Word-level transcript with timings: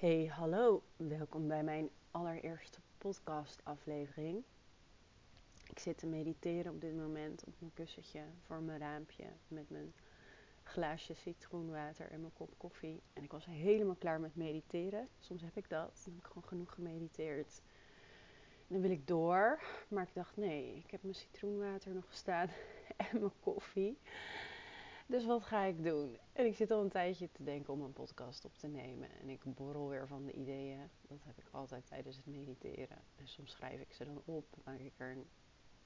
Hey, 0.00 0.26
hallo. 0.26 0.82
Welkom 0.96 1.48
bij 1.48 1.62
mijn 1.62 1.90
allereerste 2.10 2.78
podcast-aflevering. 2.98 4.42
Ik 5.68 5.78
zit 5.78 5.98
te 5.98 6.06
mediteren 6.06 6.72
op 6.72 6.80
dit 6.80 6.96
moment 6.96 7.44
op 7.44 7.54
mijn 7.58 7.72
kussentje 7.74 8.20
voor 8.46 8.62
mijn 8.62 8.78
raampje 8.78 9.24
met 9.48 9.70
mijn 9.70 9.92
glaasje 10.62 11.14
citroenwater 11.14 12.10
en 12.10 12.20
mijn 12.20 12.32
kop 12.32 12.50
koffie. 12.56 13.02
En 13.12 13.22
ik 13.22 13.32
was 13.32 13.44
helemaal 13.44 13.94
klaar 13.94 14.20
met 14.20 14.36
mediteren. 14.36 15.08
Soms 15.18 15.42
heb 15.42 15.56
ik 15.56 15.68
dat. 15.68 16.00
Dan 16.04 16.14
heb 16.14 16.22
ik 16.22 16.26
gewoon 16.26 16.48
genoeg 16.48 16.74
gemediteerd. 16.74 17.62
En 18.56 18.74
dan 18.74 18.80
wil 18.80 18.90
ik 18.90 19.06
door. 19.06 19.60
Maar 19.88 20.02
ik 20.02 20.14
dacht, 20.14 20.36
nee, 20.36 20.76
ik 20.84 20.90
heb 20.90 21.02
mijn 21.02 21.14
citroenwater 21.14 21.94
nog 21.94 22.06
staan 22.10 22.48
en 23.10 23.20
mijn 23.20 23.40
koffie. 23.40 23.98
Dus 25.10 25.26
wat 25.26 25.42
ga 25.42 25.62
ik 25.64 25.84
doen? 25.84 26.18
En 26.32 26.46
ik 26.46 26.56
zit 26.56 26.70
al 26.70 26.82
een 26.82 26.88
tijdje 26.88 27.32
te 27.32 27.42
denken 27.42 27.72
om 27.72 27.82
een 27.82 27.92
podcast 27.92 28.44
op 28.44 28.56
te 28.56 28.66
nemen. 28.66 29.08
En 29.20 29.28
ik 29.28 29.54
borrel 29.54 29.88
weer 29.88 30.06
van 30.06 30.24
de 30.24 30.32
ideeën. 30.32 30.90
Dat 31.08 31.18
heb 31.24 31.38
ik 31.38 31.48
altijd 31.50 31.86
tijdens 31.86 32.16
het 32.16 32.26
mediteren. 32.26 32.98
En 33.16 33.28
soms 33.28 33.50
schrijf 33.50 33.80
ik 33.80 33.92
ze 33.92 34.04
dan 34.04 34.22
op. 34.24 34.44
Maak 34.64 34.78
ik 34.78 34.92
er 34.96 35.10
een 35.10 35.28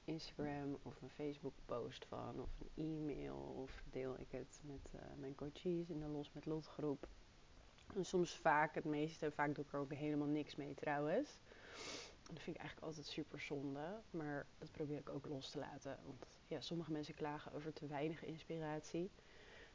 Instagram 0.03 0.77
of 0.81 1.01
een 1.01 1.09
Facebook 1.09 1.53
post 1.65 2.05
van. 2.05 2.41
Of 2.41 2.49
een 2.59 2.85
e-mail. 2.85 3.35
Of 3.35 3.83
deel 3.89 4.19
ik 4.19 4.31
het 4.31 4.61
met 4.63 4.91
uh, 4.95 5.01
mijn 5.17 5.35
coaches 5.35 5.89
in 5.89 5.99
de 5.99 6.07
Los 6.07 6.31
met 6.31 6.45
Lot 6.45 6.65
groep. 6.65 7.07
En 7.95 8.05
soms 8.05 8.37
vaak, 8.37 8.75
het 8.75 8.85
meeste, 8.85 9.31
vaak 9.31 9.55
doe 9.55 9.63
ik 9.63 9.73
er 9.73 9.79
ook 9.79 9.93
helemaal 9.93 10.27
niks 10.27 10.55
mee 10.55 10.73
trouwens. 10.73 11.39
Dat 12.33 12.43
vind 12.43 12.55
ik 12.55 12.61
eigenlijk 12.61 12.87
altijd 12.87 13.05
super 13.07 13.39
zonde. 13.39 14.01
Maar 14.11 14.45
dat 14.57 14.71
probeer 14.71 14.97
ik 14.97 15.09
ook 15.09 15.27
los 15.27 15.49
te 15.49 15.59
laten. 15.59 15.97
Want 16.05 16.25
ja, 16.47 16.61
sommige 16.61 16.91
mensen 16.91 17.13
klagen 17.13 17.53
over 17.53 17.73
te 17.73 17.87
weinig 17.87 18.23
inspiratie. 18.23 19.11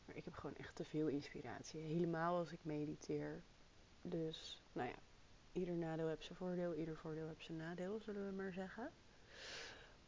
Maar 0.05 0.17
ik 0.17 0.25
heb 0.25 0.35
gewoon 0.35 0.57
echt 0.57 0.75
te 0.75 0.85
veel 0.85 1.07
inspiratie. 1.07 1.81
Helemaal 1.81 2.37
als 2.37 2.53
ik 2.53 2.59
mediteer. 2.63 3.43
Dus, 4.03 4.63
nou 4.73 4.89
ja, 4.89 4.97
ieder 5.53 5.75
nadeel 5.75 6.09
heeft 6.09 6.25
zijn 6.25 6.39
voordeel. 6.39 6.75
Ieder 6.75 6.97
voordeel 6.97 7.27
heeft 7.27 7.45
zijn 7.45 7.59
nadeel, 7.59 8.01
zullen 8.01 8.27
we 8.27 8.33
maar 8.33 8.53
zeggen. 8.53 8.91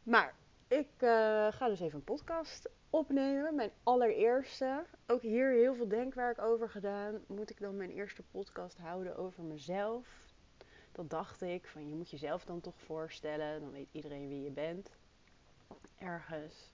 Maar 0.03 0.35
ik 0.67 0.89
uh, 0.99 1.51
ga 1.51 1.67
dus 1.67 1.79
even 1.79 1.97
een 1.97 2.03
podcast 2.03 2.69
opnemen. 2.89 3.55
Mijn 3.55 3.71
allereerste. 3.83 4.85
Ook 5.07 5.21
hier 5.21 5.51
heel 5.51 5.75
veel 5.75 5.87
denkwerk 5.87 6.41
over 6.41 6.69
gedaan. 6.69 7.23
Moet 7.27 7.49
ik 7.49 7.59
dan 7.59 7.77
mijn 7.77 7.91
eerste 7.91 8.23
podcast 8.31 8.77
houden 8.77 9.17
over 9.17 9.43
mezelf? 9.43 10.32
Dat 10.93 11.09
dacht 11.09 11.41
ik. 11.41 11.67
Van 11.67 11.89
je 11.89 11.95
moet 11.95 12.09
jezelf 12.09 12.45
dan 12.45 12.61
toch 12.61 12.79
voorstellen. 12.79 13.61
Dan 13.61 13.71
weet 13.71 13.89
iedereen 13.91 14.27
wie 14.27 14.41
je 14.41 14.51
bent. 14.51 14.89
Ergens 15.97 16.71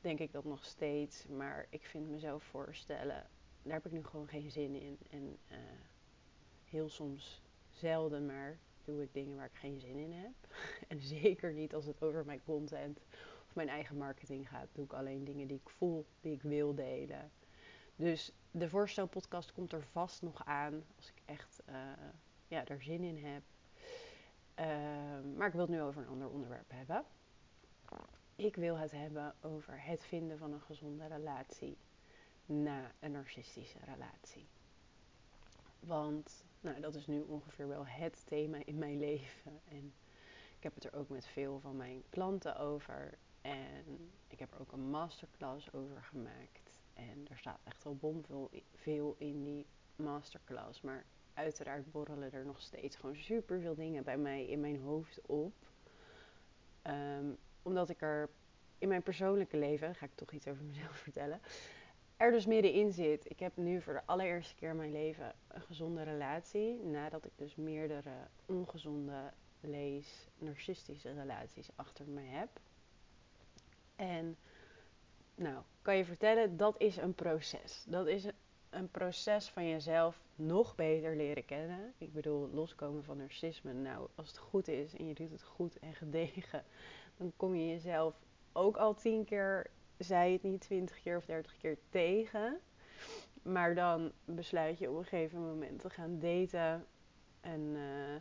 denk 0.00 0.18
ik 0.18 0.32
dat 0.32 0.44
nog 0.44 0.64
steeds. 0.64 1.26
Maar 1.26 1.66
ik 1.70 1.86
vind 1.86 2.08
mezelf 2.08 2.42
voorstellen, 2.42 3.26
daar 3.62 3.74
heb 3.74 3.86
ik 3.86 3.92
nu 3.92 4.04
gewoon 4.04 4.28
geen 4.28 4.50
zin 4.50 4.74
in. 4.74 4.98
En 5.10 5.38
uh, 5.48 5.56
heel 6.64 6.88
soms, 6.88 7.42
zelden 7.70 8.26
maar, 8.26 8.58
doe 8.84 9.02
ik 9.02 9.12
dingen 9.12 9.36
waar 9.36 9.46
ik 9.46 9.58
geen 9.58 9.80
zin 9.80 9.96
in 9.96 10.12
heb. 10.12 10.32
en 10.88 11.00
zeker 11.00 11.52
niet 11.52 11.74
als 11.74 11.86
het 11.86 12.02
over 12.02 12.24
mijn 12.24 12.42
content 12.44 13.00
of 13.46 13.54
mijn 13.54 13.68
eigen 13.68 13.96
marketing 13.96 14.48
gaat. 14.48 14.68
Doe 14.72 14.84
ik 14.84 14.92
alleen 14.92 15.24
dingen 15.24 15.46
die 15.46 15.56
ik 15.56 15.70
voel, 15.70 16.06
die 16.20 16.32
ik 16.32 16.42
wil 16.42 16.74
delen. 16.74 17.30
Dus 17.96 18.32
de 18.50 18.68
voorstelpodcast 18.68 19.52
komt 19.52 19.72
er 19.72 19.82
vast 19.82 20.22
nog 20.22 20.44
aan 20.44 20.84
als 20.96 21.08
ik 21.08 21.22
echt 21.24 21.62
uh, 21.68 21.74
ja, 22.52 22.64
er 22.64 22.82
zin 22.82 23.02
in 23.02 23.24
heb. 23.24 23.42
Uh, 24.58 25.36
maar 25.36 25.46
ik 25.46 25.52
wil 25.52 25.60
het 25.60 25.70
nu 25.70 25.82
over 25.82 26.02
een 26.02 26.08
ander 26.08 26.28
onderwerp 26.28 26.70
hebben. 26.70 27.04
Ik 28.36 28.56
wil 28.56 28.78
het 28.78 28.90
hebben 28.90 29.34
over 29.40 29.84
het 29.84 30.04
vinden 30.04 30.38
van 30.38 30.52
een 30.52 30.60
gezonde 30.60 31.06
relatie 31.06 31.78
na 32.46 32.92
een 33.00 33.12
narcistische 33.12 33.78
relatie. 33.84 34.48
Want 35.80 36.44
nou, 36.60 36.80
dat 36.80 36.94
is 36.94 37.06
nu 37.06 37.20
ongeveer 37.20 37.68
wel 37.68 37.86
het 37.86 38.26
thema 38.26 38.58
in 38.64 38.78
mijn 38.78 38.98
leven. 39.08 39.60
En 39.68 39.94
ik 40.56 40.62
heb 40.62 40.74
het 40.74 40.84
er 40.84 40.94
ook 40.94 41.08
met 41.08 41.26
veel 41.26 41.60
van 41.60 41.76
mijn 41.76 42.02
klanten 42.08 42.56
over. 42.56 43.18
En 43.40 44.10
ik 44.28 44.38
heb 44.38 44.52
er 44.52 44.60
ook 44.60 44.72
een 44.72 44.90
masterclass 44.90 45.72
over 45.72 46.02
gemaakt. 46.02 46.80
En 46.94 47.26
er 47.30 47.38
staat 47.38 47.60
echt 47.64 47.84
wel 47.84 47.96
bomvol 47.96 48.50
veel 48.74 49.14
in 49.18 49.44
die 49.44 49.66
masterclass. 49.96 50.80
Maar 50.80 51.04
uiteraard 51.34 51.92
borrelen 51.92 52.32
er 52.32 52.44
nog 52.44 52.60
steeds 52.60 52.96
gewoon 52.96 53.16
super 53.16 53.60
veel 53.60 53.74
dingen 53.74 54.04
bij 54.04 54.18
mij 54.18 54.46
in 54.46 54.60
mijn 54.60 54.80
hoofd 54.80 55.20
op. 55.26 55.52
Um, 56.86 57.38
omdat 57.62 57.88
ik 57.88 58.02
er 58.02 58.30
in 58.78 58.88
mijn 58.88 59.02
persoonlijke 59.02 59.56
leven, 59.56 59.94
ga 59.94 60.06
ik 60.06 60.14
toch 60.14 60.32
iets 60.32 60.48
over 60.48 60.64
mezelf 60.64 60.96
vertellen, 61.06 61.40
er 62.16 62.30
dus 62.30 62.46
middenin 62.46 62.92
zit. 62.92 63.30
Ik 63.30 63.38
heb 63.38 63.56
nu 63.56 63.80
voor 63.80 63.92
de 63.92 64.06
allereerste 64.06 64.54
keer 64.54 64.70
in 64.70 64.76
mijn 64.76 64.92
leven 64.92 65.34
een 65.48 65.62
gezonde 65.62 66.02
relatie. 66.02 66.82
Nadat 66.82 67.24
ik 67.24 67.32
dus 67.36 67.54
meerdere 67.54 68.28
ongezonde, 68.46 69.32
lees, 69.60 70.28
narcistische 70.38 71.12
relaties 71.12 71.68
achter 71.74 72.08
me 72.08 72.20
heb. 72.20 72.48
En 73.96 74.36
nou, 75.34 75.62
kan 75.82 75.96
je 75.96 76.04
vertellen, 76.04 76.56
dat 76.56 76.80
is 76.80 76.96
een 76.96 77.14
proces. 77.14 77.84
Dat 77.88 78.06
is 78.06 78.26
een 78.72 78.90
proces 78.90 79.48
van 79.48 79.68
jezelf 79.68 80.20
nog 80.34 80.74
beter 80.74 81.16
leren 81.16 81.44
kennen. 81.44 81.92
Ik 81.98 82.12
bedoel, 82.12 82.50
loskomen 82.52 83.04
van 83.04 83.16
narcisme. 83.16 83.72
Nou, 83.72 84.08
als 84.14 84.28
het 84.28 84.38
goed 84.38 84.68
is 84.68 84.94
en 84.96 85.06
je 85.08 85.14
doet 85.14 85.30
het 85.30 85.42
goed 85.42 85.78
en 85.78 85.94
gedegen, 85.94 86.64
dan 87.16 87.32
kom 87.36 87.54
je 87.54 87.68
jezelf 87.68 88.14
ook 88.52 88.76
al 88.76 88.94
tien 88.94 89.24
keer, 89.24 89.70
zei 89.98 90.32
het 90.32 90.42
niet, 90.42 90.60
twintig 90.60 91.00
keer 91.02 91.16
of 91.16 91.24
dertig 91.24 91.56
keer 91.58 91.78
tegen. 91.88 92.60
Maar 93.42 93.74
dan 93.74 94.12
besluit 94.24 94.78
je 94.78 94.90
op 94.90 94.96
een 94.96 95.04
gegeven 95.04 95.40
moment 95.40 95.80
te 95.80 95.90
gaan 95.90 96.18
daten. 96.18 96.86
En 97.40 97.60
uh, 97.60 98.14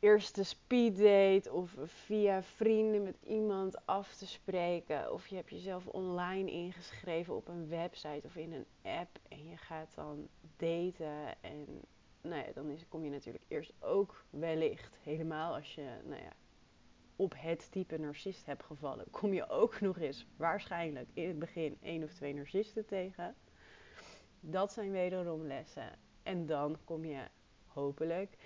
eerst 0.00 0.34
de 0.34 0.44
speeddate 0.44 1.52
of 1.52 1.76
via 1.84 2.42
vrienden 2.42 3.02
met 3.02 3.16
iemand 3.22 3.86
af 3.86 4.14
te 4.14 4.26
spreken. 4.26 5.12
Of 5.12 5.26
je 5.26 5.36
hebt 5.36 5.50
jezelf 5.50 5.86
online 5.86 6.50
ingeschreven 6.50 7.34
op 7.34 7.48
een 7.48 7.68
website 7.68 8.26
of 8.26 8.36
in 8.36 8.52
een 8.52 8.66
app. 8.82 9.18
En 9.28 9.48
je 9.48 9.56
gaat 9.56 9.94
dan 9.94 10.28
daten. 10.56 11.42
En 11.42 11.66
nou 12.20 12.46
ja, 12.46 12.52
dan 12.54 12.78
kom 12.88 13.04
je 13.04 13.10
natuurlijk 13.10 13.44
eerst 13.48 13.72
ook 13.78 14.24
wellicht, 14.30 14.98
helemaal 15.02 15.54
als 15.54 15.74
je 15.74 15.88
nou 16.04 16.22
ja, 16.22 16.32
op 17.16 17.34
het 17.36 17.70
type 17.70 17.98
narcist 17.98 18.46
hebt 18.46 18.64
gevallen, 18.64 19.10
kom 19.10 19.32
je 19.32 19.48
ook 19.48 19.80
nog 19.80 19.98
eens 19.98 20.26
waarschijnlijk 20.36 21.08
in 21.12 21.28
het 21.28 21.38
begin 21.38 21.78
één 21.82 22.02
of 22.02 22.12
twee 22.12 22.34
narcisten 22.34 22.86
tegen. 22.86 23.34
Dat 24.40 24.72
zijn 24.72 24.90
wederom 24.90 25.46
lessen. 25.46 25.98
En 26.22 26.46
dan 26.46 26.78
kom 26.84 27.04
je 27.04 27.24
hopelijk 27.66 28.36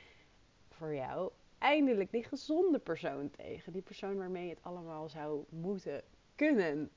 voor 0.69 0.95
jou 0.95 1.33
eindelijk 1.65 2.11
die 2.11 2.25
gezonde 2.25 2.79
persoon 2.79 3.31
tegen. 3.31 3.73
Die 3.73 3.83
persoon 3.83 4.17
waarmee 4.17 4.49
het 4.49 4.63
allemaal 4.63 5.09
zou 5.09 5.45
moeten 5.49 6.03
kunnen. 6.35 6.91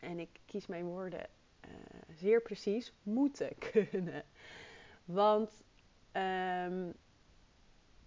En 0.00 0.18
ik 0.18 0.40
kies 0.46 0.66
mijn 0.66 0.84
woorden 0.84 1.26
uh, 1.64 1.70
zeer 2.08 2.42
precies 2.42 2.92
moeten 3.02 3.58
kunnen. 3.72 4.24
Want 5.04 5.62
um, 6.12 6.94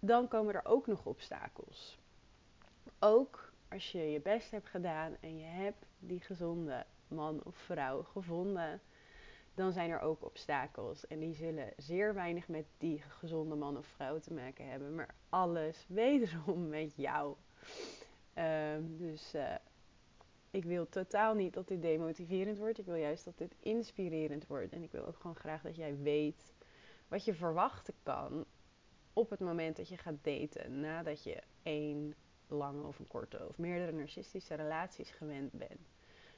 dan 0.00 0.28
komen 0.28 0.54
er 0.54 0.64
ook 0.64 0.86
nog 0.86 1.06
obstakels 1.06 2.00
ook 2.98 3.52
als 3.68 3.92
je 3.92 3.98
je 3.98 4.20
best 4.20 4.50
hebt 4.50 4.68
gedaan 4.68 5.16
en 5.20 5.38
je 5.38 5.44
hebt 5.44 5.86
die 5.98 6.20
gezonde 6.20 6.86
man 7.08 7.40
of 7.44 7.56
vrouw 7.56 8.02
gevonden, 8.02 8.80
dan 9.54 9.72
zijn 9.72 9.90
er 9.90 10.00
ook 10.00 10.24
obstakels. 10.24 11.06
En 11.06 11.18
die 11.18 11.34
zullen 11.34 11.72
zeer 11.76 12.14
weinig 12.14 12.48
met 12.48 12.64
die 12.78 13.02
gezonde 13.02 13.54
man 13.54 13.76
of 13.76 13.86
vrouw 13.86 14.18
te 14.18 14.32
maken 14.32 14.70
hebben, 14.70 14.94
maar 14.94 15.14
alles 15.28 15.86
wederom 15.88 16.68
met 16.68 16.96
jou. 16.96 17.36
Um, 18.38 18.96
dus 18.98 19.34
uh, 19.34 19.54
ik 20.50 20.64
wil 20.64 20.88
totaal 20.88 21.34
niet 21.34 21.54
dat 21.54 21.68
dit 21.68 21.82
demotiverend 21.82 22.58
wordt. 22.58 22.78
Ik 22.78 22.84
wil 22.86 22.94
juist 22.94 23.24
dat 23.24 23.38
dit 23.38 23.54
inspirerend 23.60 24.46
wordt. 24.46 24.72
En 24.72 24.82
ik 24.82 24.92
wil 24.92 25.06
ook 25.06 25.16
gewoon 25.16 25.36
graag 25.36 25.62
dat 25.62 25.76
jij 25.76 25.96
weet 25.98 26.54
wat 27.08 27.24
je 27.24 27.34
verwachten 27.34 27.94
kan 28.02 28.44
op 29.12 29.30
het 29.30 29.40
moment 29.40 29.76
dat 29.76 29.88
je 29.88 29.96
gaat 29.96 30.24
daten. 30.24 30.80
Nadat 30.80 31.22
je 31.24 31.42
één 31.62 32.14
lange 32.48 32.82
of 32.82 32.98
een 32.98 33.06
korte 33.06 33.48
of 33.48 33.58
meerdere 33.58 33.92
narcistische 33.92 34.54
relaties 34.54 35.10
gewend 35.10 35.52
bent. 35.52 35.90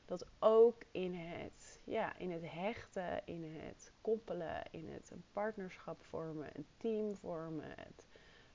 Dat 0.04 0.26
ook 0.38 0.82
in 0.90 1.14
het, 1.14 1.80
ja, 1.84 2.16
in 2.18 2.30
het 2.30 2.42
hechten, 2.44 3.26
in 3.26 3.44
het 3.58 3.92
koppelen, 4.00 4.62
in 4.70 4.88
het 4.88 5.12
partnerschap 5.32 6.04
vormen, 6.04 6.48
een 6.52 6.66
team 6.76 7.16
vormen, 7.16 7.68
het 7.76 8.06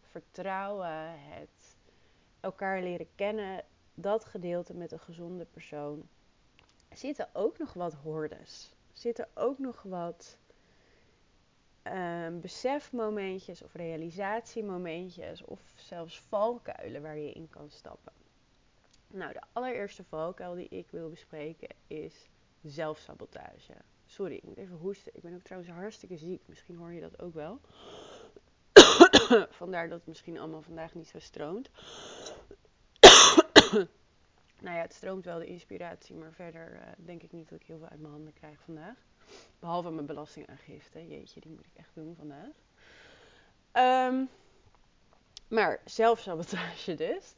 vertrouwen, 0.01 1.19
het 1.19 1.78
elkaar 2.40 2.81
leren 2.81 3.07
kennen, 3.16 3.63
dat 3.94 4.25
gedeelte 4.25 4.74
met 4.74 4.92
een 4.92 5.00
gezonde 5.00 5.46
persoon, 5.46 6.07
zitten 6.94 7.30
ook 7.34 7.57
nog 7.57 7.74
wat 7.74 7.94
hordes. 7.94 8.75
Zitten 8.94 9.28
ook 9.34 9.60
nog 9.60 9.81
wat 9.84 10.38
um, 11.84 12.40
besefmomentjes 12.40 13.63
of 13.63 13.74
realisatiemomentjes 13.74 15.45
of 15.45 15.60
zelfs 15.75 16.19
valkuilen 16.19 17.02
waar 17.02 17.18
je 17.18 17.31
in 17.31 17.50
kan 17.50 17.69
stappen. 17.69 18.13
Nou, 19.13 19.33
de 19.33 19.41
allereerste 19.53 20.03
valkuil 20.03 20.56
die 20.56 20.69
ik 20.69 20.88
wil 20.91 21.09
bespreken 21.09 21.69
is 21.88 22.29
zelfsabotage. 22.63 23.73
Sorry, 24.06 24.35
ik 24.35 24.44
moet 24.44 24.57
even 24.57 24.75
hoesten. 24.75 25.15
Ik 25.15 25.21
ben 25.21 25.33
ook 25.33 25.44
trouwens 25.44 25.71
hartstikke 25.71 26.17
ziek. 26.17 26.41
Misschien 26.45 26.75
hoor 26.75 26.91
je 26.91 27.01
dat 27.01 27.21
ook 27.21 27.33
wel. 27.33 27.59
Vandaar 29.50 29.89
dat 29.89 29.97
het 29.97 30.07
misschien 30.07 30.39
allemaal 30.39 30.61
vandaag 30.61 30.94
niet 30.94 31.07
zo 31.07 31.19
stroomt. 31.19 31.69
nou 34.61 34.75
ja, 34.75 34.81
het 34.81 34.94
stroomt 34.94 35.25
wel 35.25 35.39
de 35.39 35.45
inspiratie, 35.45 36.15
maar 36.15 36.33
verder 36.33 36.73
uh, 36.73 36.81
denk 36.97 37.23
ik 37.23 37.31
niet 37.31 37.50
dat 37.50 37.59
ik 37.59 37.67
heel 37.67 37.77
veel 37.77 37.89
uit 37.89 38.00
mijn 38.00 38.13
handen 38.13 38.33
krijg 38.33 38.59
vandaag. 38.59 38.97
Behalve 39.59 39.89
mijn 39.91 40.06
belastingaangifte. 40.06 41.07
Jeetje, 41.07 41.39
die 41.39 41.51
moet 41.51 41.65
ik 41.65 41.75
echt 41.75 41.95
doen 41.95 42.15
vandaag. 42.15 42.53
Um, 44.07 44.29
maar 45.47 45.81
zelfsabotage 45.85 46.95
dus. 46.95 47.33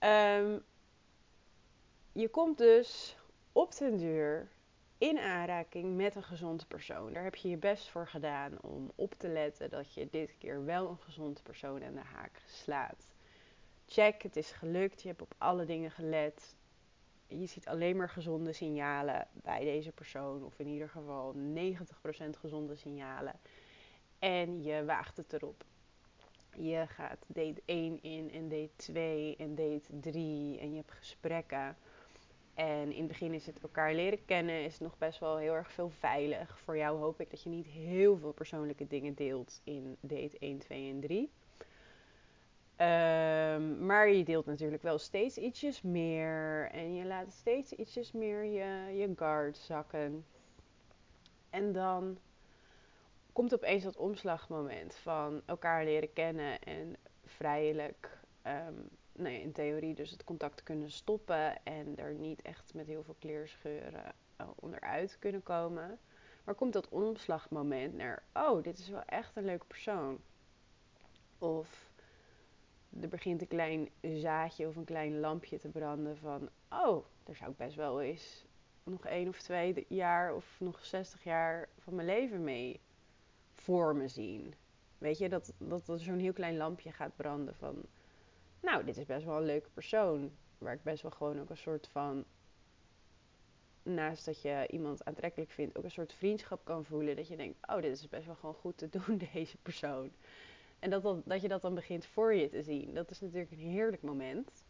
Um, 0.00 0.64
je 2.12 2.28
komt 2.28 2.58
dus 2.58 3.16
op 3.52 3.76
den 3.76 3.96
duur 3.96 4.48
in 4.98 5.18
aanraking 5.18 5.96
met 5.96 6.14
een 6.14 6.22
gezonde 6.22 6.64
persoon. 6.66 7.12
Daar 7.12 7.22
heb 7.22 7.34
je 7.34 7.48
je 7.48 7.56
best 7.56 7.88
voor 7.88 8.08
gedaan 8.08 8.60
om 8.60 8.92
op 8.94 9.14
te 9.14 9.28
letten 9.28 9.70
dat 9.70 9.94
je 9.94 10.08
dit 10.10 10.34
keer 10.38 10.64
wel 10.64 10.88
een 10.88 10.98
gezonde 10.98 11.42
persoon 11.42 11.84
aan 11.84 11.94
de 11.94 12.00
haak 12.00 12.42
slaat. 12.46 13.10
Check, 13.86 14.22
het 14.22 14.36
is 14.36 14.50
gelukt. 14.50 15.02
Je 15.02 15.08
hebt 15.08 15.22
op 15.22 15.34
alle 15.38 15.64
dingen 15.64 15.90
gelet. 15.90 16.56
Je 17.26 17.46
ziet 17.46 17.66
alleen 17.66 17.96
maar 17.96 18.08
gezonde 18.08 18.52
signalen 18.52 19.28
bij 19.32 19.64
deze 19.64 19.92
persoon, 19.92 20.44
of 20.44 20.58
in 20.58 20.66
ieder 20.66 20.88
geval 20.88 21.34
90% 21.34 21.36
gezonde 22.38 22.76
signalen. 22.76 23.40
En 24.18 24.62
je 24.62 24.84
waagt 24.84 25.16
het 25.16 25.32
erop. 25.32 25.64
Je 26.60 26.84
gaat 26.86 27.24
date 27.26 27.62
1 27.64 28.02
in 28.02 28.30
en 28.32 28.48
date 28.48 28.70
2 28.76 29.36
en 29.36 29.54
date 29.54 30.00
3 30.00 30.58
en 30.58 30.70
je 30.70 30.76
hebt 30.76 30.92
gesprekken. 30.92 31.76
En 32.54 32.92
in 32.92 32.98
het 32.98 33.08
begin 33.08 33.34
is 33.34 33.46
het 33.46 33.60
elkaar 33.62 33.94
leren 33.94 34.24
kennen, 34.24 34.64
is 34.64 34.78
nog 34.78 34.98
best 34.98 35.18
wel 35.18 35.36
heel 35.36 35.54
erg 35.54 35.72
veel 35.72 35.90
veilig. 35.90 36.58
Voor 36.58 36.76
jou 36.76 36.98
hoop 36.98 37.20
ik 37.20 37.30
dat 37.30 37.42
je 37.42 37.48
niet 37.48 37.66
heel 37.66 38.16
veel 38.16 38.32
persoonlijke 38.32 38.86
dingen 38.86 39.14
deelt 39.14 39.60
in 39.64 39.96
date 40.00 40.38
1, 40.38 40.58
2 40.58 40.90
en 40.90 41.00
3. 41.00 41.30
Um, 42.80 43.86
maar 43.86 44.08
je 44.08 44.24
deelt 44.24 44.46
natuurlijk 44.46 44.82
wel 44.82 44.98
steeds 44.98 45.36
ietsjes 45.36 45.82
meer. 45.82 46.68
En 46.70 46.94
je 46.94 47.04
laat 47.04 47.32
steeds 47.32 47.72
ietsjes 47.72 48.12
meer 48.12 48.44
je, 48.44 48.96
je 48.96 49.12
guard 49.16 49.56
zakken. 49.56 50.24
En 51.50 51.72
dan 51.72 52.18
komt 53.38 53.54
opeens 53.54 53.82
dat 53.84 53.96
omslagmoment 53.96 54.94
van 54.94 55.42
elkaar 55.46 55.84
leren 55.84 56.12
kennen 56.12 56.60
en 56.60 56.96
vrijelijk 57.24 58.18
um, 58.46 58.88
nou 59.12 59.34
in 59.34 59.52
theorie 59.52 59.94
dus 59.94 60.10
het 60.10 60.24
contact 60.24 60.62
kunnen 60.62 60.90
stoppen 60.90 61.64
en 61.64 61.96
er 61.96 62.14
niet 62.14 62.42
echt 62.42 62.74
met 62.74 62.86
heel 62.86 63.02
veel 63.02 63.16
kleerscheuren 63.18 64.14
uh, 64.40 64.46
onderuit 64.54 65.16
kunnen 65.18 65.42
komen. 65.42 65.98
Maar 66.44 66.54
komt 66.54 66.72
dat 66.72 66.88
omslagmoment 66.88 67.94
naar, 67.94 68.22
oh, 68.34 68.62
dit 68.62 68.78
is 68.78 68.88
wel 68.88 69.04
echt 69.04 69.36
een 69.36 69.44
leuke 69.44 69.66
persoon. 69.66 70.18
Of 71.38 71.90
er 73.00 73.08
begint 73.08 73.40
een 73.40 73.48
klein 73.48 73.88
zaadje 74.00 74.68
of 74.68 74.76
een 74.76 74.84
klein 74.84 75.20
lampje 75.20 75.58
te 75.58 75.68
branden 75.68 76.16
van, 76.16 76.48
oh, 76.70 77.04
daar 77.24 77.36
zou 77.36 77.50
ik 77.50 77.56
best 77.56 77.76
wel 77.76 78.00
eens 78.00 78.44
nog 78.82 79.06
één 79.06 79.28
of 79.28 79.38
twee 79.38 79.86
jaar 79.88 80.34
of 80.34 80.56
nog 80.60 80.84
60 80.84 81.24
jaar 81.24 81.68
van 81.78 81.94
mijn 81.94 82.06
leven 82.06 82.44
mee 82.44 82.80
voor 83.68 83.96
me 83.96 84.08
zien. 84.08 84.54
Weet 84.98 85.18
je, 85.18 85.28
dat, 85.28 85.52
dat 85.58 85.88
er 85.88 86.00
zo'n 86.00 86.18
heel 86.18 86.32
klein 86.32 86.56
lampje 86.56 86.92
gaat 86.92 87.16
branden 87.16 87.54
van, 87.54 87.82
nou, 88.60 88.84
dit 88.84 88.96
is 88.96 89.06
best 89.06 89.24
wel 89.24 89.36
een 89.36 89.44
leuke 89.44 89.70
persoon. 89.70 90.30
Waar 90.58 90.72
ik 90.72 90.82
best 90.82 91.02
wel 91.02 91.10
gewoon 91.10 91.40
ook 91.40 91.50
een 91.50 91.56
soort 91.56 91.88
van, 91.88 92.24
naast 93.82 94.24
dat 94.24 94.42
je 94.42 94.66
iemand 94.70 95.04
aantrekkelijk 95.04 95.50
vindt, 95.50 95.78
ook 95.78 95.84
een 95.84 95.90
soort 95.90 96.12
vriendschap 96.12 96.64
kan 96.64 96.84
voelen. 96.84 97.16
Dat 97.16 97.28
je 97.28 97.36
denkt, 97.36 97.68
oh, 97.68 97.82
dit 97.82 97.96
is 97.96 98.08
best 98.08 98.26
wel 98.26 98.34
gewoon 98.34 98.54
goed 98.54 98.78
te 98.78 98.88
doen, 98.88 99.18
deze 99.32 99.56
persoon. 99.56 100.10
En 100.78 100.90
dat, 100.90 101.02
dat, 101.02 101.22
dat 101.24 101.40
je 101.40 101.48
dat 101.48 101.62
dan 101.62 101.74
begint 101.74 102.06
voor 102.06 102.34
je 102.34 102.48
te 102.48 102.62
zien. 102.62 102.94
Dat 102.94 103.10
is 103.10 103.20
natuurlijk 103.20 103.50
een 103.50 103.58
heerlijk 103.58 104.02
moment. 104.02 104.64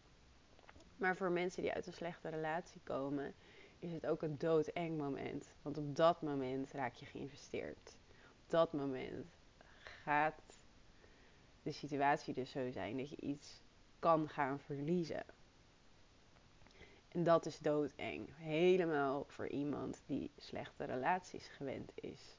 Maar 0.97 1.17
voor 1.17 1.31
mensen 1.31 1.63
die 1.63 1.73
uit 1.73 1.87
een 1.87 1.93
slechte 1.93 2.29
relatie 2.29 2.81
komen, 2.85 3.35
is 3.79 3.93
het 3.93 4.07
ook 4.07 4.23
een 4.23 4.39
doodeng 4.39 4.99
moment. 4.99 5.55
Want 5.63 5.79
op 5.79 5.97
dat 5.97 6.23
moment 6.23 6.73
raak 6.73 6.95
je 6.95 7.07
geïnvesteerd. 7.07 7.98
Dat 8.49 8.73
moment 8.73 9.27
gaat 10.03 10.43
de 11.63 11.73
situatie 11.73 12.35
dus 12.35 12.51
zo 12.51 12.71
zijn 12.71 12.97
dat 12.97 13.11
je 13.11 13.17
iets 13.21 13.63
kan 13.99 14.29
gaan 14.29 14.61
verliezen. 14.61 15.25
En 17.09 17.25
dat 17.25 17.47
is 17.47 17.59
doodeng. 17.59 18.29
Helemaal 18.37 19.25
voor 19.29 19.49
iemand 19.49 20.03
die 20.07 20.31
slechte 20.37 20.85
relaties 20.85 21.47
gewend 21.47 21.93
is. 21.95 22.37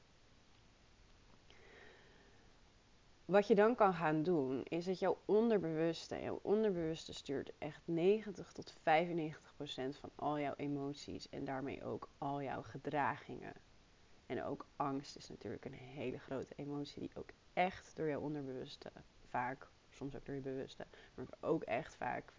Wat 3.24 3.46
je 3.46 3.54
dan 3.54 3.74
kan 3.74 3.94
gaan 3.94 4.22
doen, 4.22 4.62
is 4.64 4.84
dat 4.84 4.98
jouw 4.98 5.18
onderbewuste, 5.24 6.20
jouw 6.20 6.38
onderbewuste 6.42 7.12
stuurt 7.12 7.52
echt 7.58 7.80
90 7.84 8.52
tot 8.52 8.74
95 8.82 9.54
procent 9.56 9.96
van 9.96 10.10
al 10.14 10.38
jouw 10.38 10.54
emoties 10.56 11.28
en 11.28 11.44
daarmee 11.44 11.84
ook 11.84 12.08
al 12.18 12.42
jouw 12.42 12.62
gedragingen. 12.62 13.52
En 14.30 14.44
ook 14.44 14.66
angst 14.76 15.16
is 15.16 15.28
natuurlijk 15.28 15.64
een 15.64 15.72
hele 15.72 16.18
grote 16.18 16.54
emotie 16.56 17.00
die 17.00 17.10
ook 17.14 17.30
echt 17.52 17.96
door 17.96 18.08
jouw 18.08 18.20
onderbewuste 18.20 18.92
vaak 19.28 19.68
soms 19.90 20.16
ook 20.16 20.26
door 20.26 20.34
je 20.34 20.40
bewuste, 20.40 20.86
maar 21.14 21.26
ook 21.40 21.62
echt 21.62 21.94
vaak 21.94 22.32
95% 22.32 22.34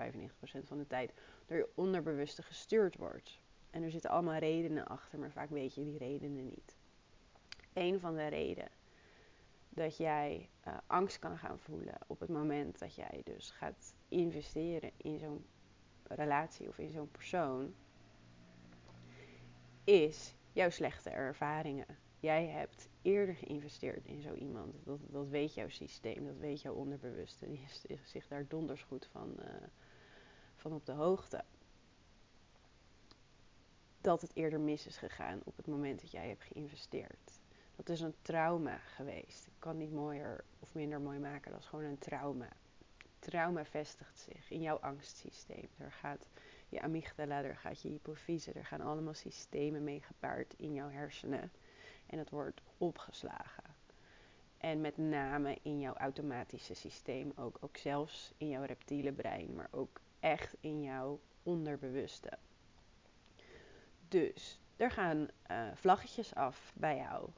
van 0.64 0.78
de 0.78 0.88
tijd 0.88 1.14
door 1.46 1.58
je 1.58 1.70
onderbewuste 1.76 2.42
gestuurd 2.42 2.96
wordt. 2.96 3.40
En 3.70 3.84
er 3.84 3.92
zitten 3.92 4.10
allemaal 4.10 4.38
redenen 4.38 4.88
achter, 4.88 5.20
maar 5.20 5.32
vaak 5.32 5.50
weet 5.50 5.76
je 5.76 5.84
die 5.84 5.98
redenen 5.98 6.46
niet. 6.46 6.78
Een 7.74 8.00
van 8.00 8.16
de 8.16 8.28
redenen 8.28 8.72
dat 9.70 9.98
jij 9.98 10.50
uh, 10.68 10.78
angst 10.88 11.20
kan 11.20 11.38
gaan 11.38 11.60
voelen 11.60 11.98
op 12.08 12.20
het 12.20 12.30
moment 12.30 12.80
dat 12.80 12.96
jij 12.96 13.22
dus 13.24 13.52
gaat 13.52 13.94
investeren 14.10 14.92
in 14.98 15.20
zo'n 15.20 15.46
relatie 16.04 16.68
of 16.68 16.78
in 16.78 16.92
zo'n 16.92 17.12
persoon, 17.12 17.74
is 19.84 20.36
jouw 20.52 20.70
slechte 20.70 21.10
ervaringen. 21.10 21.98
Jij 22.20 22.48
hebt 22.48 22.90
eerder 23.02 23.36
geïnvesteerd 23.36 24.06
in 24.06 24.22
zo 24.22 24.34
iemand. 24.34 24.86
Dat, 24.86 25.00
dat 25.10 25.28
weet 25.28 25.54
jouw 25.54 25.70
systeem, 25.70 26.26
dat 26.26 26.38
weet 26.38 26.62
jouw 26.62 26.74
onderbewuste. 26.74 27.50
Die 27.50 27.68
is 27.88 28.02
zich 28.04 28.28
daar 28.28 28.48
donders 28.48 28.84
goed 28.84 29.08
van, 29.12 29.36
uh, 29.40 29.46
van 30.56 30.74
op 30.74 30.86
de 30.86 30.92
hoogte. 30.92 31.44
Dat 34.02 34.22
het 34.22 34.36
eerder 34.36 34.60
mis 34.60 34.88
is 34.88 34.98
gegaan 34.98 35.40
op 35.44 35.58
het 35.58 35.68
moment 35.68 36.02
dat 36.02 36.12
jij 36.12 36.28
hebt 36.28 36.44
geïnvesteerd. 36.44 37.40
Dat 37.76 37.90
is 37.90 38.02
een 38.02 38.16
trauma 38.22 38.78
geweest. 38.78 39.48
Ik 39.48 39.54
kan 39.60 39.78
niet 39.78 39.92
mooier 39.92 40.44
of 40.60 40.74
minder 40.74 41.02
mooi 41.02 41.20
maken. 41.20 41.52
Dat 41.52 41.60
is 41.60 41.68
gewoon 41.68 41.86
een 41.86 41.98
trauma. 41.98 42.50
Trauma 43.20 43.66
vestigt 43.66 44.20
zich 44.20 44.50
in 44.50 44.62
jouw 44.62 44.78
angstsysteem. 44.78 45.70
Er 45.78 45.92
gaat 45.92 46.28
je 46.72 46.82
amygdala, 46.82 47.44
er 47.44 47.56
gaat 47.56 47.82
je 47.82 47.90
hypofyse, 47.90 48.52
er 48.52 48.66
gaan 48.66 48.82
allemaal 48.82 49.14
systemen 49.14 49.84
mee 49.84 50.02
gepaard 50.02 50.54
in 50.58 50.74
jouw 50.74 50.90
hersenen 50.90 51.52
en 52.06 52.18
het 52.18 52.30
wordt 52.30 52.62
opgeslagen. 52.78 53.76
En 54.58 54.82
met 54.82 54.98
name 54.98 55.58
in 55.62 55.80
jouw 55.80 55.94
automatische 55.94 56.74
systeem, 56.74 57.32
ook, 57.36 57.58
ook 57.60 57.78
zelfs 57.78 58.34
in 58.38 58.50
jouw 58.50 58.64
reptiele 58.64 59.12
brein, 59.12 59.56
maar 59.56 59.68
ook 59.72 60.02
echt 60.20 60.56
in 60.60 60.82
jouw 60.82 61.20
onderbewuste. 61.44 62.38
Dus 64.08 64.60
er 64.76 64.92
gaan 64.92 65.28
uh, 65.52 65.68
vlaggetjes 65.74 66.36
af 66.36 66.72
bij 66.76 66.98
jou 66.98 67.30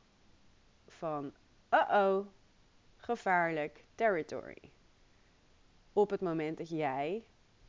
van 0.88 1.34
uh-oh, 1.70 2.28
gevaarlijk 2.96 3.84
territory. 3.96 4.72
Op 5.94 6.10
het 6.10 6.22
moment 6.22 6.58
dat 6.58 6.70
jij, 6.70 7.26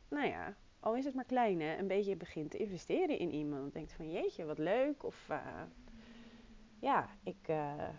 nou 0.07 0.27
ja, 0.27 0.55
al 0.85 0.95
is 0.95 1.05
het 1.05 1.13
maar 1.13 1.25
klein, 1.25 1.61
hè, 1.61 1.77
een 1.77 1.87
beetje 1.87 2.15
begint 2.15 2.51
te 2.51 2.57
investeren 2.57 3.19
in 3.19 3.31
iemand. 3.31 3.73
Denkt 3.73 3.93
van 3.93 4.11
jeetje, 4.11 4.45
wat 4.45 4.57
leuk. 4.57 5.03
Of 5.03 5.27
uh, 5.31 5.61
ja, 6.79 7.09
ik, 7.23 7.47
uh, 7.49 7.89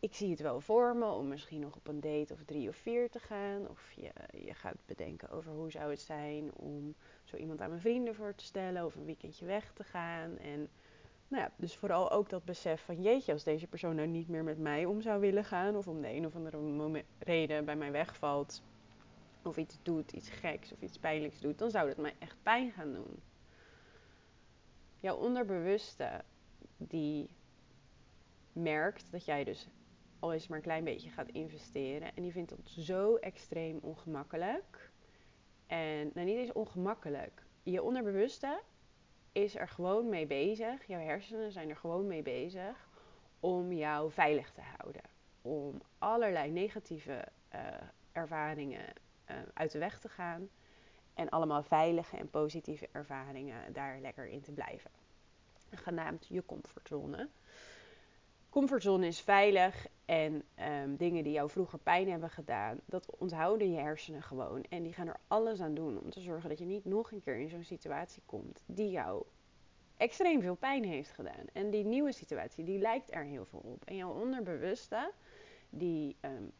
ik 0.00 0.14
zie 0.14 0.30
het 0.30 0.40
wel 0.40 0.60
voor 0.60 0.96
me 0.96 1.10
om 1.10 1.28
misschien 1.28 1.60
nog 1.60 1.76
op 1.76 1.88
een 1.88 2.00
date 2.00 2.32
of 2.32 2.44
drie 2.44 2.68
of 2.68 2.76
vier 2.76 3.10
te 3.10 3.18
gaan. 3.18 3.68
Of 3.68 3.92
je, 3.92 4.10
je 4.44 4.54
gaat 4.54 4.76
bedenken 4.86 5.30
over 5.30 5.52
hoe 5.52 5.70
zou 5.70 5.90
het 5.90 6.00
zijn 6.00 6.54
om 6.54 6.94
zo 7.24 7.36
iemand 7.36 7.60
aan 7.60 7.68
mijn 7.68 7.80
vrienden 7.80 8.14
voor 8.14 8.34
te 8.34 8.44
stellen. 8.44 8.84
Of 8.84 8.94
een 8.94 9.04
weekendje 9.04 9.46
weg 9.46 9.72
te 9.72 9.84
gaan. 9.84 10.38
En 10.38 10.68
nou 11.28 11.42
ja, 11.42 11.50
dus 11.56 11.76
vooral 11.76 12.10
ook 12.10 12.28
dat 12.28 12.44
besef 12.44 12.84
van 12.84 13.02
jeetje, 13.02 13.32
als 13.32 13.44
deze 13.44 13.66
persoon 13.66 13.94
nou 13.94 14.08
niet 14.08 14.28
meer 14.28 14.44
met 14.44 14.58
mij 14.58 14.84
om 14.84 15.00
zou 15.00 15.20
willen 15.20 15.44
gaan. 15.44 15.76
Of 15.76 15.88
om 15.88 16.00
de 16.00 16.12
een 16.12 16.26
of 16.26 16.34
andere 16.34 17.04
reden 17.18 17.64
bij 17.64 17.76
mij 17.76 17.92
wegvalt. 17.92 18.62
Of 19.48 19.56
iets 19.56 19.78
doet, 19.82 20.12
iets 20.12 20.28
geks 20.28 20.72
of 20.72 20.80
iets 20.80 20.98
pijnlijks 20.98 21.40
doet. 21.40 21.58
Dan 21.58 21.70
zou 21.70 21.88
dat 21.88 21.96
mij 21.96 22.14
echt 22.18 22.36
pijn 22.42 22.72
gaan 22.72 22.92
doen. 22.92 23.22
Jouw 25.00 25.16
onderbewuste 25.16 26.24
die 26.76 27.30
merkt 28.52 29.10
dat 29.10 29.24
jij 29.24 29.44
dus 29.44 29.68
al 30.18 30.32
eens 30.32 30.46
maar 30.46 30.58
een 30.58 30.64
klein 30.64 30.84
beetje 30.84 31.10
gaat 31.10 31.28
investeren. 31.28 32.14
En 32.14 32.22
die 32.22 32.32
vindt 32.32 32.50
het 32.50 32.68
zo 32.68 33.16
extreem 33.16 33.78
ongemakkelijk. 33.82 34.90
En 35.66 36.10
nou, 36.14 36.26
niet 36.26 36.36
eens 36.36 36.52
ongemakkelijk. 36.52 37.46
Je 37.62 37.82
onderbewuste 37.82 38.60
is 39.32 39.56
er 39.56 39.68
gewoon 39.68 40.08
mee 40.08 40.26
bezig, 40.26 40.86
jouw 40.86 41.00
hersenen 41.00 41.52
zijn 41.52 41.68
er 41.68 41.76
gewoon 41.76 42.06
mee 42.06 42.22
bezig 42.22 42.88
om 43.40 43.72
jou 43.72 44.12
veilig 44.12 44.52
te 44.52 44.62
houden. 44.76 45.02
Om 45.42 45.80
allerlei 45.98 46.50
negatieve 46.50 47.24
uh, 47.54 47.60
ervaringen 48.12 48.92
uh, 49.30 49.36
uit 49.54 49.72
de 49.72 49.78
weg 49.78 49.98
te 49.98 50.08
gaan 50.08 50.48
en 51.14 51.28
allemaal 51.28 51.62
veilige 51.62 52.16
en 52.16 52.30
positieve 52.30 52.88
ervaringen 52.92 53.72
daar 53.72 53.98
lekker 54.00 54.26
in 54.26 54.40
te 54.40 54.52
blijven. 54.52 54.90
Genaamd 55.70 56.26
je 56.26 56.44
comfortzone. 56.44 57.28
Comfortzone 58.48 59.06
is 59.06 59.20
veilig 59.20 59.86
en 60.04 60.42
um, 60.82 60.96
dingen 60.96 61.24
die 61.24 61.32
jou 61.32 61.50
vroeger 61.50 61.78
pijn 61.78 62.10
hebben 62.10 62.30
gedaan, 62.30 62.80
dat 62.84 63.16
onthouden 63.18 63.72
je 63.72 63.78
hersenen 63.78 64.22
gewoon. 64.22 64.64
En 64.68 64.82
die 64.82 64.92
gaan 64.92 65.08
er 65.08 65.20
alles 65.26 65.60
aan 65.60 65.74
doen 65.74 65.98
om 65.98 66.10
te 66.10 66.20
zorgen 66.20 66.48
dat 66.48 66.58
je 66.58 66.64
niet 66.64 66.84
nog 66.84 67.12
een 67.12 67.22
keer 67.22 67.36
in 67.36 67.48
zo'n 67.48 67.64
situatie 67.64 68.22
komt 68.26 68.62
die 68.66 68.90
jou 68.90 69.24
extreem 69.96 70.42
veel 70.42 70.54
pijn 70.54 70.84
heeft 70.84 71.10
gedaan. 71.10 71.44
En 71.52 71.70
die 71.70 71.84
nieuwe 71.84 72.12
situatie, 72.12 72.64
die 72.64 72.78
lijkt 72.78 73.14
er 73.14 73.24
heel 73.24 73.44
veel 73.44 73.62
op. 73.64 73.84
En 73.84 73.96
jouw 73.96 74.20
onderbewuste, 74.20 75.12
die 75.70 76.16
um, 76.20 76.52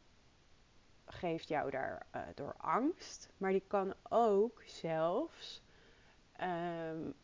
geeft 1.09 1.49
jou 1.49 1.71
daar 1.71 2.07
uh, 2.15 2.23
door 2.35 2.55
angst, 2.57 3.29
maar 3.37 3.51
die 3.51 3.65
kan 3.67 3.95
ook 4.09 4.63
zelfs 4.67 5.63
um, 6.41 7.15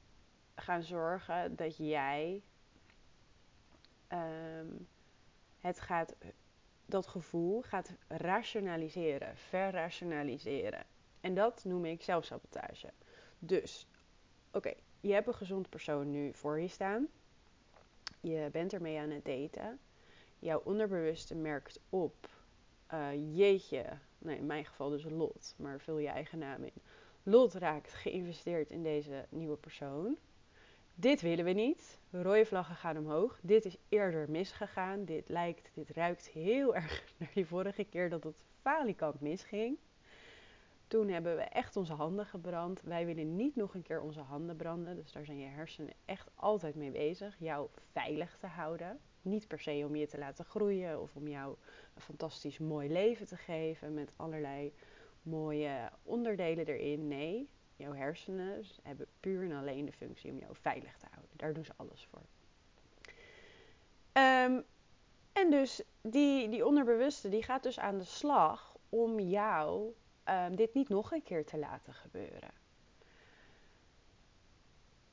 gaan 0.55 0.83
zorgen 0.83 1.57
dat 1.57 1.77
jij 1.77 2.43
um, 4.09 4.89
het 5.61 5.81
gaat, 5.81 6.15
dat 6.87 7.07
gevoel 7.07 7.63
gaat 7.63 7.93
rationaliseren, 8.09 9.37
verrationaliseren. 9.37 10.87
En 11.21 11.35
dat 11.35 11.65
noem 11.65 11.85
ik 11.85 12.03
zelfsabotage. 12.03 12.93
Dus, 13.39 13.87
oké, 14.51 14.73
je 15.01 15.13
hebt 15.13 15.27
een 15.27 15.35
gezond 15.35 15.69
persoon 15.69 16.11
nu 16.11 16.35
voor 16.35 16.61
je 16.61 16.69
staan. 16.69 17.09
Je 18.21 18.49
bent 18.53 18.73
ermee 18.73 18.99
aan 18.99 19.11
het 19.11 19.25
daten. 19.25 19.79
Jouw 20.39 20.61
onderbewuste 20.65 21.35
merkt 21.35 21.81
op 21.89 22.29
uh, 22.93 23.37
jeetje, 23.37 23.85
nee, 24.19 24.37
in 24.37 24.47
mijn 24.47 24.65
geval 24.65 24.91
dus 24.91 25.05
Lot, 25.05 25.55
maar 25.59 25.81
vul 25.81 25.99
je 25.99 26.09
eigen 26.09 26.39
naam 26.39 26.65
in. 26.65 26.83
Lot 27.23 27.55
raakt 27.55 27.93
geïnvesteerd 27.93 28.71
in 28.71 28.83
deze 28.83 29.27
nieuwe 29.29 29.57
persoon. 29.57 30.17
Dit 30.95 31.21
willen 31.21 31.45
we 31.45 31.51
niet. 31.51 32.01
Rode 32.11 32.47
vlaggen 32.47 32.77
gaan 32.77 32.99
omhoog. 32.99 33.39
Dit 33.43 33.65
is 33.65 33.77
eerder 33.89 34.31
misgegaan. 34.31 35.05
Dit 35.05 35.29
lijkt, 35.29 35.71
dit 35.75 35.91
ruikt 35.91 36.29
heel 36.29 36.75
erg 36.81 37.05
naar 37.17 37.31
die 37.35 37.47
vorige 37.47 37.85
keer 37.85 38.11
dat 38.11 38.25
het 38.25 38.37
falikant 38.61 39.21
misging. 39.21 39.79
Toen 40.87 41.09
hebben 41.09 41.37
we 41.37 41.43
echt 41.43 41.77
onze 41.77 41.93
handen 41.93 42.27
gebrand. 42.27 42.81
Wij 42.83 43.07
willen 43.07 43.37
niet 43.37 43.57
nog 43.57 43.75
een 43.75 43.83
keer 43.83 44.01
onze 44.01 44.21
handen 44.21 44.57
branden. 44.57 44.97
Dus 44.97 45.13
daar 45.13 45.25
zijn 45.25 45.39
je 45.39 45.47
hersenen 45.47 45.95
echt 46.05 46.31
altijd 46.35 46.75
mee 46.75 46.91
bezig. 46.91 47.37
Jou 47.39 47.69
veilig 47.93 48.37
te 48.39 48.47
houden. 48.47 49.01
Niet 49.25 49.49
per 49.49 49.61
se 49.61 49.85
om 49.87 49.97
je 49.97 50.07
te 50.07 50.19
laten 50.19 50.45
groeien 50.45 51.01
of 51.01 51.17
om 51.17 51.29
jou 51.29 51.57
een 51.95 52.03
fantastisch 52.03 52.59
mooi 52.59 52.93
leven 52.93 53.27
te 53.27 53.37
geven 53.37 53.95
met 53.95 54.13
allerlei 54.17 54.73
mooie 55.23 55.91
onderdelen 56.03 56.67
erin. 56.67 57.09
Nee, 57.09 57.49
jouw 57.77 57.93
hersenen 57.93 58.65
hebben 58.83 59.07
puur 59.21 59.43
en 59.43 59.53
alleen 59.53 59.85
de 59.85 59.93
functie 59.93 60.31
om 60.31 60.39
jou 60.39 60.55
veilig 60.57 60.97
te 60.97 61.07
houden. 61.11 61.37
Daar 61.37 61.55
doen 61.55 61.65
ze 61.65 61.73
alles 61.77 62.09
voor. 62.11 62.23
Um, 64.23 64.65
en 65.33 65.51
dus 65.51 65.83
die, 66.01 66.49
die 66.49 66.67
onderbewuste 66.67 67.29
die 67.29 67.43
gaat 67.43 67.63
dus 67.63 67.79
aan 67.79 67.99
de 67.99 68.05
slag 68.05 68.77
om 68.89 69.21
jou 69.21 69.93
um, 70.29 70.57
dit 70.57 70.75
niet 70.75 70.89
nog 70.89 71.13
een 71.13 71.23
keer 71.23 71.45
te 71.45 71.59
laten 71.59 71.95
gebeuren. 71.95 72.51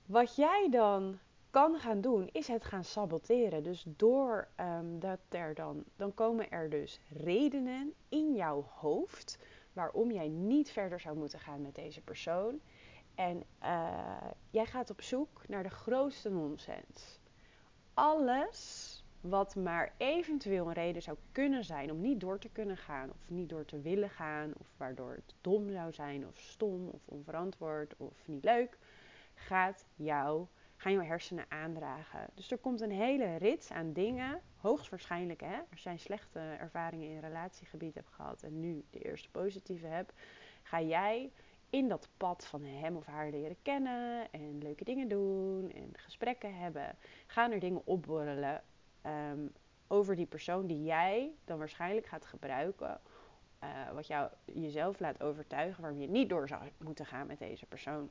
Wat 0.05 0.35
jij 0.35 0.67
dan 0.71 1.19
kan 1.51 1.79
gaan 1.79 2.01
doen, 2.01 2.29
is 2.31 2.47
het 2.47 2.65
gaan 2.65 2.83
saboteren. 2.83 3.63
Dus 3.63 3.83
door 3.87 4.47
um, 4.59 4.99
dat 4.99 5.19
er 5.29 5.53
dan, 5.53 5.83
dan 5.95 6.13
komen 6.13 6.51
er 6.51 6.69
dus 6.69 6.99
redenen 7.09 7.93
in 8.09 8.33
jouw 8.33 8.65
hoofd 8.69 9.37
waarom 9.73 10.11
jij 10.11 10.27
niet 10.27 10.71
verder 10.71 10.99
zou 10.99 11.17
moeten 11.17 11.39
gaan 11.39 11.61
met 11.61 11.75
deze 11.75 12.01
persoon. 12.01 12.59
En 13.15 13.43
uh, 13.63 14.17
jij 14.49 14.65
gaat 14.65 14.89
op 14.89 15.01
zoek 15.01 15.41
naar 15.47 15.63
de 15.63 15.69
grootste 15.69 16.29
nonsens. 16.29 17.19
Alles 17.93 19.03
wat 19.21 19.55
maar 19.55 19.93
eventueel 19.97 20.67
een 20.67 20.73
reden 20.73 21.01
zou 21.01 21.17
kunnen 21.31 21.63
zijn 21.63 21.91
om 21.91 22.01
niet 22.01 22.19
door 22.19 22.39
te 22.39 22.49
kunnen 22.49 22.77
gaan, 22.77 23.09
of 23.09 23.29
niet 23.29 23.49
door 23.49 23.65
te 23.65 23.81
willen 23.81 24.09
gaan, 24.09 24.51
of 24.59 24.67
waardoor 24.77 25.11
het 25.11 25.35
dom 25.41 25.71
zou 25.71 25.93
zijn, 25.93 26.27
of 26.27 26.39
stom, 26.39 26.87
of 26.87 27.07
onverantwoord, 27.07 27.93
of 27.97 28.27
niet 28.27 28.43
leuk, 28.43 28.77
gaat 29.33 29.85
jou 29.95 30.45
gaan 30.81 30.91
jouw 30.91 31.03
hersenen 31.03 31.45
aandragen. 31.49 32.27
Dus 32.33 32.51
er 32.51 32.57
komt 32.57 32.81
een 32.81 32.91
hele 32.91 33.35
rits 33.35 33.71
aan 33.71 33.93
dingen, 33.93 34.41
hoogstwaarschijnlijk 34.57 35.41
hè, 35.41 35.59
als 35.71 35.83
jij 35.83 35.97
slechte 35.97 36.39
ervaringen 36.39 37.09
in 37.09 37.19
relatiegebied 37.19 37.95
hebt 37.95 38.09
gehad 38.09 38.43
en 38.43 38.59
nu 38.59 38.85
de 38.89 38.99
eerste 38.99 39.29
positieve 39.29 39.87
hebt, 39.87 40.13
ga 40.63 40.81
jij 40.81 41.31
in 41.69 41.87
dat 41.87 42.09
pad 42.17 42.45
van 42.45 42.63
hem 42.63 42.95
of 42.95 43.05
haar 43.05 43.29
leren 43.29 43.55
kennen 43.61 44.31
en 44.31 44.57
leuke 44.57 44.83
dingen 44.83 45.07
doen 45.07 45.71
en 45.71 45.89
gesprekken 45.93 46.55
hebben, 46.55 46.95
gaan 47.27 47.51
er 47.51 47.59
dingen 47.59 47.81
opborrelen 47.85 48.63
um, 49.05 49.53
over 49.87 50.15
die 50.15 50.25
persoon 50.25 50.67
die 50.67 50.83
jij 50.83 51.31
dan 51.45 51.57
waarschijnlijk 51.57 52.07
gaat 52.07 52.25
gebruiken. 52.25 52.99
Uh, 53.63 53.91
wat 53.93 54.07
jou 54.07 54.29
jezelf 54.45 54.99
laat 54.99 55.23
overtuigen 55.23 55.81
waarom 55.81 55.99
je 55.99 56.09
niet 56.09 56.29
door 56.29 56.47
zou 56.47 56.61
moeten 56.77 57.05
gaan 57.05 57.27
met 57.27 57.39
deze 57.39 57.65
persoon. 57.65 58.09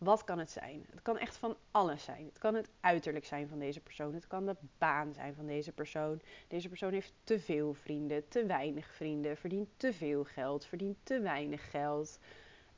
Wat 0.00 0.24
kan 0.24 0.38
het 0.38 0.50
zijn? 0.50 0.86
Het 0.90 1.02
kan 1.02 1.18
echt 1.18 1.36
van 1.36 1.56
alles 1.70 2.04
zijn. 2.04 2.24
Het 2.24 2.38
kan 2.38 2.54
het 2.54 2.70
uiterlijk 2.80 3.24
zijn 3.24 3.48
van 3.48 3.58
deze 3.58 3.80
persoon. 3.80 4.14
Het 4.14 4.26
kan 4.26 4.46
de 4.46 4.56
baan 4.78 5.14
zijn 5.14 5.34
van 5.34 5.46
deze 5.46 5.72
persoon. 5.72 6.20
Deze 6.48 6.68
persoon 6.68 6.92
heeft 6.92 7.12
te 7.24 7.40
veel 7.40 7.74
vrienden, 7.74 8.28
te 8.28 8.46
weinig 8.46 8.94
vrienden, 8.94 9.36
verdient 9.36 9.68
te 9.76 9.92
veel 9.92 10.24
geld, 10.24 10.64
verdient 10.64 10.96
te 11.02 11.20
weinig 11.20 11.70
geld. 11.70 12.18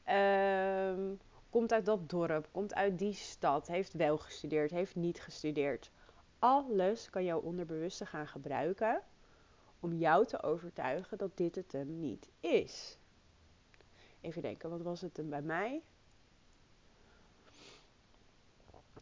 Um, 0.09 1.21
komt 1.51 1.73
uit 1.73 1.85
dat 1.85 2.11
dorp, 2.11 2.49
komt 2.53 2.75
uit 2.75 2.99
die 2.99 3.15
stad, 3.15 3.67
heeft 3.67 3.93
wel 3.93 4.19
gestudeerd, 4.19 4.71
heeft 4.71 4.95
niet 4.95 5.21
gestudeerd. 5.21 5.91
Alles 6.39 7.11
kan 7.11 7.25
jouw 7.25 7.41
onderbewuste 7.41 8.07
gaan 8.07 8.29
gebruiken 8.29 9.03
om 9.81 9.93
jou 9.93 10.27
te 10.27 10.43
overtuigen 10.43 11.19
dat 11.19 11.37
dit 11.37 11.55
het 11.55 11.73
hem 11.73 11.99
niet 11.99 12.31
is. 12.41 12.99
Even 14.21 14.43
denken, 14.43 14.71
wat 14.71 14.83
was 14.83 15.01
het 15.01 15.17
hem 15.17 15.29
bij 15.29 15.43
mij? 15.43 15.83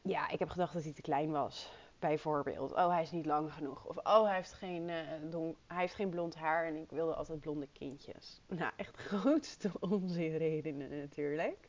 Ja, 0.02 0.28
ik 0.28 0.38
heb 0.38 0.48
gedacht 0.48 0.72
dat 0.72 0.82
hij 0.82 0.92
te 0.92 1.02
klein 1.02 1.30
was. 1.30 1.72
Bijvoorbeeld, 1.98 2.72
oh 2.72 2.88
hij 2.88 3.02
is 3.02 3.10
niet 3.10 3.26
lang 3.26 3.52
genoeg. 3.52 3.84
Of 3.84 3.96
oh 3.96 4.24
hij 4.24 4.34
heeft 4.34 4.52
geen, 4.52 4.88
uh, 4.88 4.96
don 5.30 5.56
hij 5.66 5.80
heeft 5.80 5.94
geen 5.94 6.10
blond 6.10 6.34
haar 6.34 6.66
en 6.66 6.76
ik 6.76 6.90
wilde 6.90 7.14
altijd 7.14 7.40
blonde 7.40 7.68
kindjes. 7.72 8.40
Nou, 8.48 8.72
echt 8.76 8.96
grootste 8.96 9.70
onzinredenen 9.80 10.98
natuurlijk. 10.98 11.68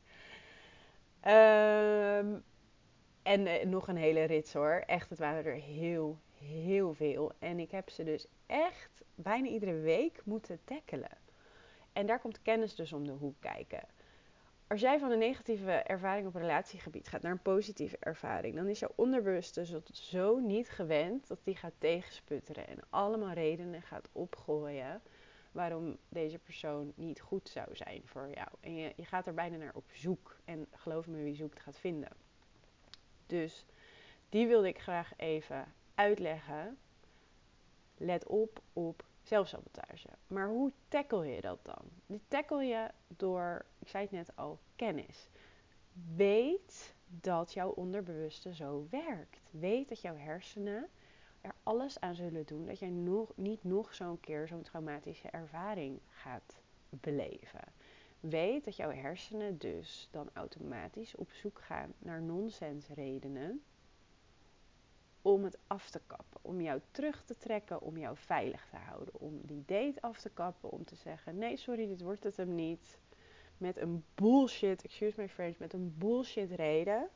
Um, 1.25 2.43
en 3.21 3.45
uh, 3.47 3.63
nog 3.65 3.87
een 3.87 3.97
hele 3.97 4.23
rits 4.23 4.53
hoor. 4.53 4.83
Echt, 4.85 5.09
het 5.09 5.19
waren 5.19 5.45
er 5.45 5.55
heel, 5.55 6.19
heel 6.33 6.93
veel. 6.93 7.31
En 7.39 7.59
ik 7.59 7.71
heb 7.71 7.89
ze 7.89 8.03
dus 8.03 8.27
echt 8.45 9.03
bijna 9.15 9.47
iedere 9.47 9.79
week 9.79 10.21
moeten 10.25 10.59
tackelen. 10.63 11.17
En 11.93 12.05
daar 12.05 12.19
komt 12.19 12.41
kennis 12.41 12.75
dus 12.75 12.93
om 12.93 13.05
de 13.05 13.11
hoek 13.11 13.35
kijken. 13.39 13.83
Als 14.71 14.81
jij 14.81 14.99
van 14.99 15.11
een 15.11 15.19
negatieve 15.19 15.71
ervaring 15.71 16.27
op 16.27 16.35
relatiegebied 16.35 17.07
gaat 17.07 17.21
naar 17.21 17.31
een 17.31 17.41
positieve 17.41 17.97
ervaring, 17.99 18.55
dan 18.55 18.67
is 18.67 18.79
jouw 18.79 18.91
onderbewust 18.95 19.59
zo 19.91 20.39
niet 20.39 20.69
gewend 20.69 21.27
dat 21.27 21.39
die 21.43 21.55
gaat 21.55 21.73
tegensputteren 21.77 22.67
en 22.67 22.77
allemaal 22.89 23.33
redenen 23.33 23.81
gaat 23.81 24.09
opgooien 24.11 25.01
waarom 25.51 25.97
deze 26.09 26.37
persoon 26.37 26.93
niet 26.95 27.21
goed 27.21 27.49
zou 27.49 27.75
zijn 27.75 28.01
voor 28.05 28.29
jou. 28.33 28.47
En 28.59 28.75
je, 28.75 28.93
je 28.95 29.05
gaat 29.05 29.27
er 29.27 29.33
bijna 29.33 29.57
naar 29.57 29.75
op 29.75 29.85
zoek. 29.91 30.39
En 30.45 30.67
geloof 30.71 31.07
me, 31.07 31.23
wie 31.23 31.35
zoekt 31.35 31.59
gaat 31.59 31.79
vinden. 31.79 32.11
Dus 33.25 33.65
die 34.29 34.47
wilde 34.47 34.67
ik 34.67 34.79
graag 34.79 35.13
even 35.17 35.73
uitleggen. 35.95 36.77
Let 37.97 38.27
op 38.27 38.61
op 38.73 39.03
zelfsabotage. 39.31 40.07
Maar 40.27 40.47
hoe 40.47 40.71
tackle 40.87 41.25
je 41.25 41.41
dat 41.41 41.59
dan? 41.65 41.85
Die 42.05 42.21
tackle 42.27 42.63
je 42.63 42.89
door, 43.07 43.65
ik 43.79 43.87
zei 43.87 44.03
het 44.03 44.11
net 44.11 44.35
al, 44.35 44.59
kennis. 44.75 45.27
Weet 46.15 46.95
dat 47.05 47.53
jouw 47.53 47.69
onderbewuste 47.69 48.53
zo 48.53 48.87
werkt. 48.89 49.39
Weet 49.49 49.89
dat 49.89 50.01
jouw 50.01 50.15
hersenen 50.15 50.89
er 51.41 51.55
alles 51.63 51.99
aan 51.99 52.15
zullen 52.15 52.45
doen 52.45 52.65
dat 52.65 52.79
jij 52.79 52.89
nog, 52.89 53.31
niet 53.35 53.63
nog 53.63 53.93
zo'n 53.93 54.19
keer 54.19 54.47
zo'n 54.47 54.61
traumatische 54.61 55.29
ervaring 55.29 55.99
gaat 56.09 56.61
beleven. 56.89 57.63
Weet 58.19 58.65
dat 58.65 58.75
jouw 58.75 58.91
hersenen 58.91 59.57
dus 59.57 60.07
dan 60.11 60.29
automatisch 60.33 61.15
op 61.15 61.31
zoek 61.31 61.61
gaan 61.61 61.93
naar 61.99 62.21
nonsensredenen 62.21 63.63
om 65.21 65.43
het 65.43 65.57
af 65.67 65.89
te 65.89 66.01
kappen, 66.07 66.39
om 66.41 66.61
jou 66.61 66.81
terug 66.91 67.23
te 67.23 67.37
trekken, 67.37 67.81
om 67.81 67.97
jou 67.97 68.17
veilig 68.17 68.67
te 68.69 68.75
houden, 68.75 69.19
om 69.19 69.41
die 69.43 69.63
date 69.65 70.01
af 70.01 70.19
te 70.19 70.29
kappen, 70.29 70.71
om 70.71 70.85
te 70.85 70.95
zeggen: 70.95 71.37
nee, 71.37 71.57
sorry, 71.57 71.87
dit 71.87 72.01
wordt 72.01 72.23
het 72.23 72.37
hem 72.37 72.55
niet. 72.55 72.99
Met 73.57 73.77
een 73.77 74.03
bullshit, 74.15 74.83
excuse 74.83 75.21
my 75.21 75.29
French, 75.29 75.57
met 75.57 75.73
een 75.73 75.95
bullshit 75.97 76.51
reden. 76.51 77.09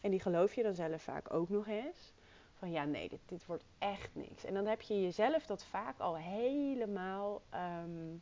En 0.00 0.10
die 0.10 0.20
geloof 0.20 0.54
je 0.54 0.62
dan 0.62 0.74
zelf 0.74 1.02
vaak 1.02 1.32
ook 1.32 1.48
nog 1.48 1.66
eens. 1.66 2.12
Van 2.52 2.70
ja, 2.70 2.84
nee, 2.84 3.08
dit, 3.08 3.20
dit 3.26 3.46
wordt 3.46 3.64
echt 3.78 4.14
niks. 4.14 4.44
En 4.44 4.54
dan 4.54 4.66
heb 4.66 4.80
je 4.80 5.02
jezelf 5.02 5.46
dat 5.46 5.64
vaak 5.64 5.98
al 5.98 6.16
helemaal. 6.16 7.42
ehm, 7.50 8.16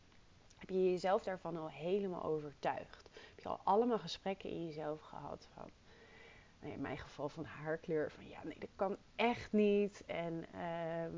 heb 0.56 0.68
je 0.68 0.90
jezelf 0.90 1.22
daarvan 1.22 1.56
al 1.56 1.68
helemaal 1.70 2.22
overtuigd. 2.22 3.08
Heb 3.12 3.38
je 3.38 3.48
al 3.48 3.60
allemaal 3.64 3.98
gesprekken 3.98 4.50
in 4.50 4.64
jezelf 4.66 5.00
gehad 5.00 5.48
van. 5.54 5.70
In 6.60 6.80
mijn 6.80 6.98
geval 6.98 7.28
van 7.28 7.44
haarkleur. 7.44 8.10
Van 8.10 8.28
ja, 8.28 8.44
nee, 8.44 8.58
dat 8.58 8.70
kan 8.76 8.96
echt 9.16 9.52
niet. 9.52 10.02
En 10.06 10.44
ehm, 10.52 11.14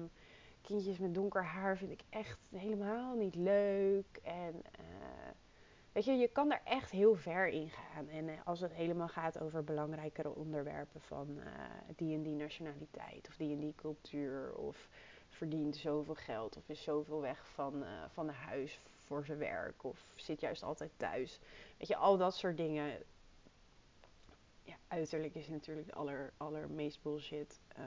kindjes 0.60 0.98
met 0.98 1.14
donker 1.14 1.44
haar 1.44 1.76
vind 1.76 1.90
ik 1.90 2.02
echt 2.08 2.38
helemaal 2.50 3.14
niet 3.14 3.34
leuk. 3.34 4.18
En 4.22 4.62
eh, 4.72 5.30
weet 5.92 6.04
je, 6.04 6.12
je 6.12 6.28
kan 6.28 6.48
daar 6.48 6.62
echt 6.64 6.90
heel 6.90 7.14
ver 7.14 7.48
in 7.48 7.70
gaan. 7.70 8.08
En 8.08 8.28
eh, 8.28 8.34
als 8.44 8.60
het 8.60 8.72
helemaal 8.72 9.08
gaat 9.08 9.40
over 9.40 9.64
belangrijkere 9.64 10.34
onderwerpen 10.34 11.00
van 11.00 11.38
eh, 11.38 11.52
die 11.96 12.14
en 12.14 12.22
die 12.22 12.34
nationaliteit 12.34 13.28
of 13.28 13.36
die 13.36 13.52
en 13.52 13.60
die 13.60 13.74
cultuur 13.76 14.54
of 14.54 14.88
verdient 15.28 15.76
zoveel 15.76 16.14
geld 16.14 16.56
of 16.56 16.68
is 16.68 16.82
zoveel 16.82 17.20
weg 17.20 17.48
van, 17.48 17.84
van 18.12 18.28
huis 18.28 18.80
voor 19.12 19.24
zijn 19.24 19.38
werk 19.38 19.84
of 19.84 20.04
zit 20.14 20.40
juist 20.40 20.62
altijd 20.62 20.90
thuis. 20.96 21.38
Weet 21.78 21.88
je, 21.88 21.96
al 21.96 22.16
dat 22.16 22.36
soort 22.36 22.56
dingen. 22.56 23.02
Ja, 24.62 24.74
uiterlijk 24.88 25.34
is 25.34 25.48
natuurlijk 25.48 25.86
de 25.86 25.94
aller, 25.94 26.32
allermeest 26.36 27.02
bullshit 27.02 27.60
uh, 27.78 27.84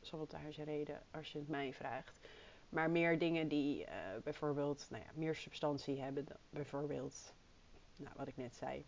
sabotage 0.00 0.62
reden 0.62 1.02
als 1.10 1.32
je 1.32 1.38
het 1.38 1.48
mij 1.48 1.72
vraagt. 1.72 2.20
Maar 2.68 2.90
meer 2.90 3.18
dingen 3.18 3.48
die 3.48 3.80
uh, 3.80 3.88
bijvoorbeeld 4.24 4.86
nou 4.90 5.02
ja, 5.02 5.10
meer 5.14 5.34
substantie 5.34 6.00
hebben. 6.00 6.26
Bijvoorbeeld, 6.50 7.34
nou, 7.96 8.14
wat 8.16 8.28
ik 8.28 8.36
net 8.36 8.54
zei, 8.54 8.84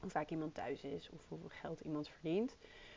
hoe 0.00 0.10
vaak 0.10 0.30
iemand 0.30 0.54
thuis 0.54 0.82
is 0.82 1.10
of 1.10 1.20
hoeveel 1.28 1.48
geld 1.48 1.80
iemand 1.80 2.08
verdient. 2.08 2.56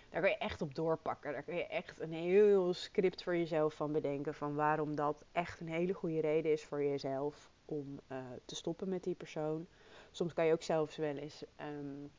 Daar 0.10 0.22
kan 0.22 0.30
je 0.30 0.38
echt 0.38 0.62
op 0.62 0.76
doorpakken. 0.76 1.32
Daar 1.32 1.44
kun 1.44 1.56
je 1.56 1.68
echt 1.68 2.00
een 2.00 2.14
heel 2.14 2.74
script 2.74 3.24
voor 3.24 3.36
jezelf 3.36 3.74
van 3.74 3.92
bedenken. 3.92 4.34
Van 4.34 4.56
waarom 4.56 4.96
dat 4.96 5.26
echt 5.32 5.60
een 5.60 5.68
hele 5.68 5.94
goede 5.94 6.20
reden 6.20 6.52
is 6.52 6.64
voor 6.64 6.84
jezelf 6.84 7.52
om 7.66 8.00
uh, 8.12 8.18
te 8.46 8.56
stoppen 8.56 8.90
met 8.90 9.04
die 9.04 9.16
persoon. 9.16 9.68
Soms 10.12 10.34
kan 10.34 10.46
je 10.46 10.54
ook 10.54 10.62
zelfs 10.64 10.96
wel 10.96 11.16
eens 11.16 11.44
um, 11.62 12.12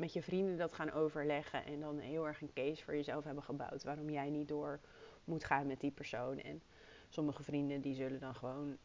met 0.00 0.12
je 0.12 0.22
vrienden 0.22 0.56
dat 0.56 0.72
gaan 0.72 0.92
overleggen. 0.92 1.64
En 1.64 1.80
dan 1.80 1.98
heel 1.98 2.26
erg 2.26 2.40
een 2.40 2.52
case 2.52 2.84
voor 2.84 2.94
jezelf 2.94 3.24
hebben 3.24 3.42
gebouwd. 3.42 3.84
Waarom 3.84 4.10
jij 4.10 4.30
niet 4.30 4.48
door 4.48 4.80
moet 5.24 5.44
gaan 5.44 5.66
met 5.66 5.80
die 5.80 5.90
persoon. 5.90 6.38
En 6.38 6.62
sommige 7.08 7.42
vrienden 7.42 7.80
die 7.80 7.94
zullen 7.94 8.20
dan 8.20 8.34
gewoon 8.34 8.76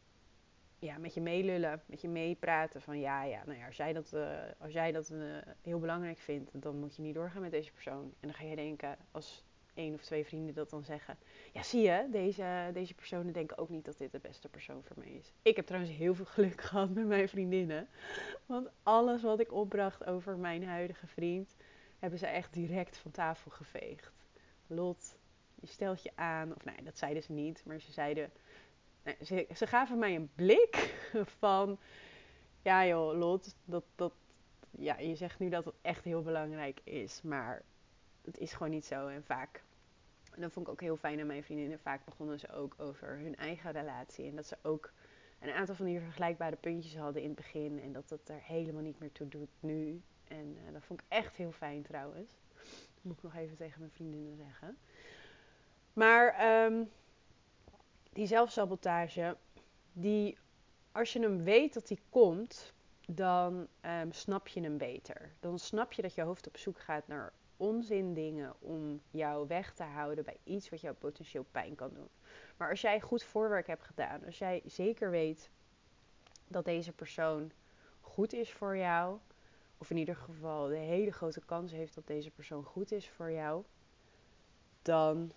ja, 0.80 0.98
met 0.98 1.14
je 1.14 1.22
meelullen, 1.22 1.82
met 1.86 2.02
je 2.02 2.08
meepraten. 2.08 2.82
Van 2.82 3.00
ja, 3.00 3.24
ja, 3.24 3.44
nou 3.46 3.58
ja, 3.58 3.66
als 3.66 3.78
jij 3.78 3.94
dat, 3.94 4.12
uh, 4.14 4.30
als 4.58 4.74
jij 4.74 4.92
dat 4.92 5.10
uh, 5.10 5.38
heel 5.62 5.80
belangrijk 5.80 6.18
vindt, 6.18 6.62
dan 6.62 6.80
moet 6.80 6.96
je 6.96 7.02
niet 7.02 7.16
doorgaan 7.16 7.42
met 7.42 7.52
deze 7.52 7.72
persoon. 7.72 8.04
En 8.04 8.28
dan 8.28 8.34
ga 8.34 8.44
je 8.44 8.56
denken, 8.56 8.98
als 9.12 9.46
één 9.76 9.94
of 9.94 10.02
twee 10.02 10.26
vrienden 10.26 10.56
dat 10.56 10.70
dan 10.70 10.84
zeggen. 10.84 11.18
Ja, 11.54 11.64
zie 11.64 11.82
je, 11.82 12.08
deze, 12.12 12.70
deze 12.74 12.94
personen 12.94 13.34
denken 13.34 13.58
ook 13.58 13.70
niet 13.70 13.86
dat 13.86 13.98
dit 13.98 14.12
de 14.12 14.20
beste 14.20 14.50
persoon 14.50 14.84
voor 14.84 14.96
mij 15.00 15.12
is. 15.12 15.34
Ik 15.42 15.56
heb 15.56 15.66
trouwens 15.66 15.96
heel 15.96 16.16
veel 16.16 16.26
geluk 16.26 16.62
gehad 16.68 16.90
met 16.90 17.06
mijn 17.08 17.30
vriendinnen. 17.30 17.88
Want 18.46 18.70
alles 18.84 19.22
wat 19.22 19.40
ik 19.40 19.54
opbracht 19.54 20.06
over 20.06 20.38
mijn 20.38 20.64
huidige 20.64 21.08
vriend, 21.08 21.56
hebben 22.00 22.20
ze 22.20 22.28
echt 22.28 22.54
direct 22.54 22.98
van 22.98 23.12
tafel 23.12 23.52
geveegd. 23.52 24.12
Lot, 24.68 25.18
je 25.56 25.68
stelt 25.68 26.04
je 26.04 26.12
aan. 26.16 26.56
Of 26.56 26.66
nee, 26.66 26.84
dat 26.84 26.98
zeiden 26.98 27.24
ze 27.24 27.32
niet, 27.32 27.62
maar 27.66 27.80
ze 27.80 27.92
zeiden 27.92 28.32
ze, 29.22 29.48
ze, 29.56 29.68
gaven 29.68 30.00
mij 30.00 30.16
een 30.16 30.30
blik 30.36 30.96
van, 31.40 31.78
ja 32.62 32.86
joh, 32.86 33.18
Lot, 33.18 33.56
dat, 33.66 33.84
dat, 33.96 34.14
ja, 34.72 34.98
je 35.00 35.16
zegt 35.16 35.40
nu 35.40 35.50
dat 35.50 35.66
het 35.66 35.76
echt 35.82 36.04
heel 36.04 36.22
belangrijk 36.22 36.82
is, 36.84 37.22
maar 37.22 37.64
het 38.26 38.38
is 38.38 38.54
gewoon 38.54 38.72
niet 38.72 38.86
zo. 38.86 39.08
En 39.08 39.24
vaak, 39.24 39.64
en 40.32 40.42
dat 40.42 40.52
vond 40.52 40.68
ik 40.68 40.72
ook 40.72 40.82
heel 40.82 40.98
fijn 40.98 41.20
aan 41.20 41.28
mijn 41.28 41.44
vriendinnen, 41.44 41.80
vaak 41.80 42.06
begonnen 42.06 42.40
ze 42.40 42.52
ook 42.52 42.76
over 42.78 43.18
hun 43.18 43.36
eigen 43.36 43.72
relatie. 43.72 44.26
En 44.30 44.36
dat 44.36 44.46
ze 44.46 44.58
ook 44.62 44.92
een 45.40 45.52
aantal 45.52 45.76
van 45.76 45.86
die 45.86 46.00
vergelijkbare 46.00 46.56
puntjes 46.56 46.98
hadden 46.98 47.22
in 47.22 47.28
het 47.28 47.38
begin 47.38 47.82
en 47.82 47.92
dat 47.92 48.10
het 48.10 48.30
er 48.30 48.42
helemaal 48.42 48.82
niet 48.82 49.00
meer 49.00 49.12
toe 49.12 49.28
doet 49.28 49.50
nu. 49.60 50.02
En 50.28 50.58
uh, 50.66 50.74
dat 50.74 50.84
vond 50.84 51.00
ik 51.00 51.06
echt 51.08 51.36
heel 51.36 51.52
fijn 51.52 51.82
trouwens. 51.82 52.32
Dat 52.94 53.04
moet 53.04 53.18
ik 53.18 53.24
nog 53.24 53.36
even 53.36 53.56
tegen 53.56 53.80
mijn 53.80 53.92
vriendinnen 53.92 54.36
zeggen. 54.36 54.78
Maar 55.94 56.64
um, 56.66 56.92
die 58.14 58.28
zelfsabotage, 58.28 59.38
die, 59.94 60.38
als 60.92 61.14
je 61.14 61.20
hem 61.20 61.44
weet 61.44 61.74
dat 61.74 61.88
die 61.88 62.00
komt, 62.10 62.74
dan 63.08 63.68
um, 64.02 64.12
snap 64.12 64.48
je 64.48 64.62
hem 64.62 64.78
beter. 64.78 65.32
Dan 65.40 65.60
snap 65.60 65.94
je 65.94 66.02
dat 66.02 66.16
je 66.16 66.22
hoofd 66.22 66.48
op 66.48 66.58
zoek 66.58 66.80
gaat 66.80 67.08
naar 67.08 67.34
onzin 67.58 68.14
dingen 68.14 68.54
om 68.60 69.02
jou 69.12 69.48
weg 69.48 69.74
te 69.74 69.84
houden 69.84 70.24
bij 70.24 70.38
iets 70.44 70.70
wat 70.70 70.82
jou 70.82 70.96
potentieel 70.96 71.46
pijn 71.52 71.76
kan 71.76 71.94
doen. 71.94 72.10
Maar 72.58 72.70
als 72.70 72.82
jij 72.82 73.02
goed 73.02 73.24
voorwerk 73.24 73.68
hebt 73.68 73.84
gedaan, 73.84 74.26
als 74.26 74.38
jij 74.38 74.62
zeker 74.66 75.10
weet 75.10 75.50
dat 76.48 76.66
deze 76.66 76.92
persoon 76.92 77.52
goed 78.02 78.34
is 78.34 78.52
voor 78.52 78.78
jou, 78.78 79.20
of 79.78 79.90
in 79.90 79.98
ieder 79.98 80.16
geval 80.16 80.68
de 80.68 80.76
hele 80.76 81.12
grote 81.12 81.46
kans 81.46 81.72
heeft 81.72 81.96
dat 81.96 82.08
deze 82.08 82.32
persoon 82.32 82.64
goed 82.64 82.92
is 82.92 83.10
voor 83.10 83.32
jou, 83.32 83.64
dan 84.82 85.32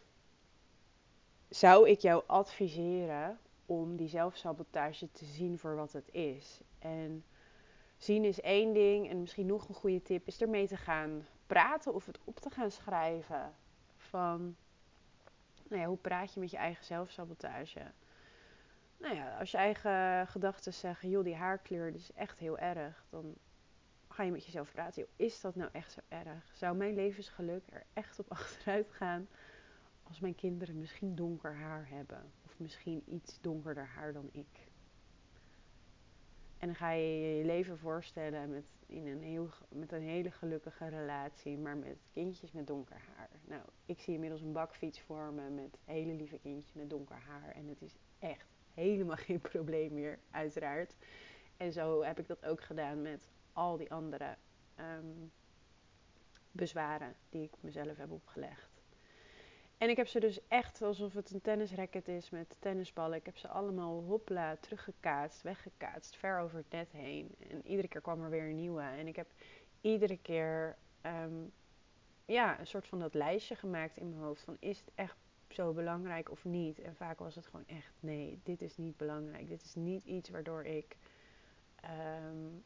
zou 1.48 1.88
ik 1.88 1.98
jou 1.98 2.22
adviseren 2.26 3.38
om 3.66 3.96
die 3.96 4.08
zelfsabotage 4.08 5.10
te 5.12 5.24
zien 5.24 5.58
voor 5.58 5.76
wat 5.76 5.92
het 5.92 6.14
is. 6.14 6.60
En 6.78 7.24
zien 7.96 8.24
is 8.24 8.40
één 8.40 8.72
ding 8.72 9.08
en 9.08 9.20
misschien 9.20 9.46
nog 9.46 9.68
een 9.68 9.74
goede 9.74 10.02
tip 10.02 10.26
is 10.26 10.40
ermee 10.40 10.66
te 10.68 10.76
gaan 10.76 11.26
praten 11.48 11.94
of 11.94 12.06
het 12.06 12.18
op 12.24 12.40
te 12.40 12.50
gaan 12.50 12.70
schrijven. 12.70 13.54
Van, 13.96 14.56
nou 15.68 15.82
ja, 15.82 15.88
hoe 15.88 15.96
praat 15.96 16.34
je 16.34 16.40
met 16.40 16.50
je 16.50 16.56
eigen 16.56 16.84
zelfsabotage? 16.84 17.92
Nou 18.96 19.14
ja, 19.14 19.38
als 19.38 19.50
je 19.50 19.56
eigen 19.56 20.26
gedachten 20.26 20.74
zeggen, 20.74 21.08
joh, 21.08 21.24
die 21.24 21.34
haarkleur 21.34 21.94
is 21.94 22.12
echt 22.12 22.38
heel 22.38 22.58
erg, 22.58 23.04
dan 23.10 23.34
ga 24.08 24.22
je 24.22 24.30
met 24.30 24.44
jezelf 24.44 24.72
praten. 24.72 25.06
Is 25.16 25.40
dat 25.40 25.54
nou 25.54 25.70
echt 25.72 25.92
zo 25.92 26.00
erg? 26.08 26.50
Zou 26.52 26.76
mijn 26.76 26.94
levensgeluk 26.94 27.62
er 27.70 27.84
echt 27.92 28.18
op 28.18 28.30
achteruit 28.38 28.90
gaan 28.90 29.28
als 30.02 30.20
mijn 30.20 30.34
kinderen 30.34 30.78
misschien 30.78 31.14
donker 31.14 31.54
haar 31.54 31.88
hebben. 31.88 32.32
Of 32.44 32.58
misschien 32.58 33.02
iets 33.06 33.40
donkerder 33.40 33.86
haar 33.86 34.12
dan 34.12 34.28
ik. 34.32 34.67
En 36.58 36.66
dan 36.66 36.74
ga 36.76 36.90
je 36.90 37.36
je 37.36 37.44
leven 37.44 37.78
voorstellen 37.78 38.50
met, 38.50 38.64
in 38.86 39.06
een 39.06 39.22
heel, 39.22 39.48
met 39.68 39.92
een 39.92 40.02
hele 40.02 40.30
gelukkige 40.30 40.88
relatie, 40.88 41.58
maar 41.58 41.76
met 41.76 41.96
kindjes 42.12 42.52
met 42.52 42.66
donker 42.66 43.00
haar. 43.16 43.30
Nou, 43.44 43.62
ik 43.86 44.00
zie 44.00 44.14
inmiddels 44.14 44.42
een 44.42 44.52
bakfiets 44.52 45.00
vormen 45.00 45.54
met 45.54 45.78
hele 45.84 46.12
lieve 46.12 46.38
kindjes 46.38 46.72
met 46.72 46.90
donker 46.90 47.16
haar. 47.16 47.50
En 47.54 47.68
het 47.68 47.82
is 47.82 47.96
echt 48.18 48.46
helemaal 48.74 49.16
geen 49.26 49.40
probleem 49.40 49.94
meer, 49.94 50.18
uiteraard. 50.30 50.96
En 51.56 51.72
zo 51.72 52.02
heb 52.02 52.18
ik 52.18 52.26
dat 52.26 52.44
ook 52.44 52.62
gedaan 52.62 53.02
met 53.02 53.28
al 53.52 53.76
die 53.76 53.92
andere 53.92 54.36
um, 54.80 55.32
bezwaren 56.52 57.14
die 57.28 57.42
ik 57.42 57.52
mezelf 57.60 57.96
heb 57.96 58.10
opgelegd. 58.10 58.77
En 59.78 59.88
ik 59.88 59.96
heb 59.96 60.06
ze 60.06 60.20
dus 60.20 60.40
echt 60.48 60.82
alsof 60.82 61.14
het 61.14 61.30
een 61.30 61.40
tennisracket 61.40 62.08
is 62.08 62.30
met 62.30 62.56
tennisballen. 62.58 63.18
Ik 63.18 63.26
heb 63.26 63.36
ze 63.36 63.48
allemaal 63.48 64.02
hopla 64.02 64.56
teruggekaatst, 64.56 65.42
weggekaatst, 65.42 66.16
ver 66.16 66.38
over 66.38 66.56
het 66.56 66.70
net 66.70 66.92
heen. 66.92 67.34
En 67.50 67.66
iedere 67.66 67.88
keer 67.88 68.00
kwam 68.00 68.22
er 68.22 68.30
weer 68.30 68.48
een 68.48 68.56
nieuwe. 68.56 68.82
En 68.82 69.06
ik 69.06 69.16
heb 69.16 69.26
iedere 69.80 70.18
keer 70.22 70.76
um, 71.02 71.52
ja, 72.24 72.60
een 72.60 72.66
soort 72.66 72.86
van 72.86 72.98
dat 72.98 73.14
lijstje 73.14 73.54
gemaakt 73.54 73.96
in 73.96 74.08
mijn 74.08 74.22
hoofd 74.22 74.42
van 74.42 74.56
is 74.60 74.78
het 74.78 74.90
echt 74.94 75.16
zo 75.48 75.72
belangrijk 75.72 76.30
of 76.30 76.44
niet? 76.44 76.80
En 76.80 76.96
vaak 76.96 77.18
was 77.18 77.34
het 77.34 77.46
gewoon 77.46 77.66
echt 77.66 77.94
nee, 78.00 78.40
dit 78.42 78.62
is 78.62 78.76
niet 78.76 78.96
belangrijk. 78.96 79.48
Dit 79.48 79.62
is 79.62 79.74
niet 79.74 80.04
iets 80.04 80.28
waardoor 80.28 80.64
ik 80.64 80.96
um, 81.84 82.64